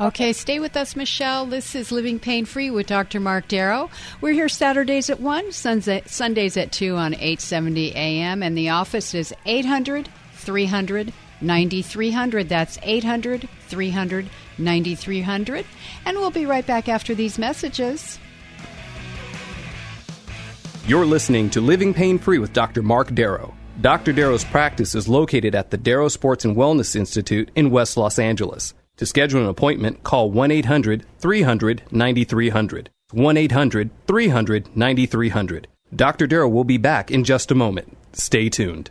Okay, 0.00 0.32
stay 0.32 0.58
with 0.58 0.76
us, 0.78 0.96
Michelle. 0.96 1.44
This 1.44 1.74
is 1.74 1.92
Living 1.92 2.18
Pain 2.18 2.46
Free 2.46 2.70
with 2.70 2.86
Dr. 2.86 3.20
Mark 3.20 3.46
Darrow. 3.48 3.90
We're 4.22 4.32
here 4.32 4.48
Saturdays 4.48 5.10
at 5.10 5.20
1, 5.20 5.52
Sundays 5.52 6.56
at 6.56 6.72
2 6.72 6.96
on 6.96 7.12
870 7.14 7.94
AM, 7.94 8.42
and 8.42 8.56
the 8.56 8.70
office 8.70 9.14
is 9.14 9.34
800 9.44 10.08
300 10.32 11.12
9300. 11.40 12.48
That's 12.48 12.78
800 12.82 13.48
300 13.68 14.30
9300. 14.58 15.66
And 16.04 16.18
we'll 16.18 16.30
be 16.30 16.46
right 16.46 16.66
back 16.66 16.88
after 16.88 17.14
these 17.14 17.38
messages. 17.38 18.18
You're 20.86 21.06
listening 21.06 21.50
to 21.50 21.60
Living 21.60 21.94
Pain 21.94 22.18
Free 22.18 22.38
with 22.38 22.52
Dr. 22.52 22.82
Mark 22.82 23.14
Darrow. 23.14 23.54
Dr. 23.80 24.12
Darrow's 24.12 24.44
practice 24.44 24.94
is 24.94 25.08
located 25.08 25.54
at 25.54 25.70
the 25.70 25.76
Darrow 25.76 26.08
Sports 26.08 26.44
and 26.44 26.56
Wellness 26.56 26.96
Institute 26.96 27.50
in 27.54 27.70
West 27.70 27.96
Los 27.96 28.18
Angeles. 28.18 28.74
To 28.96 29.06
schedule 29.06 29.40
an 29.40 29.48
appointment, 29.48 30.02
call 30.02 30.30
1 30.30 30.50
800 30.50 31.06
300 31.18 31.82
9300. 31.90 32.90
1 33.12 33.36
800 33.36 33.90
300 34.06 34.76
9300. 34.76 35.68
Dr. 35.94 36.26
Darrow 36.26 36.48
will 36.48 36.64
be 36.64 36.76
back 36.76 37.10
in 37.10 37.24
just 37.24 37.50
a 37.50 37.54
moment. 37.54 37.96
Stay 38.12 38.48
tuned. 38.48 38.90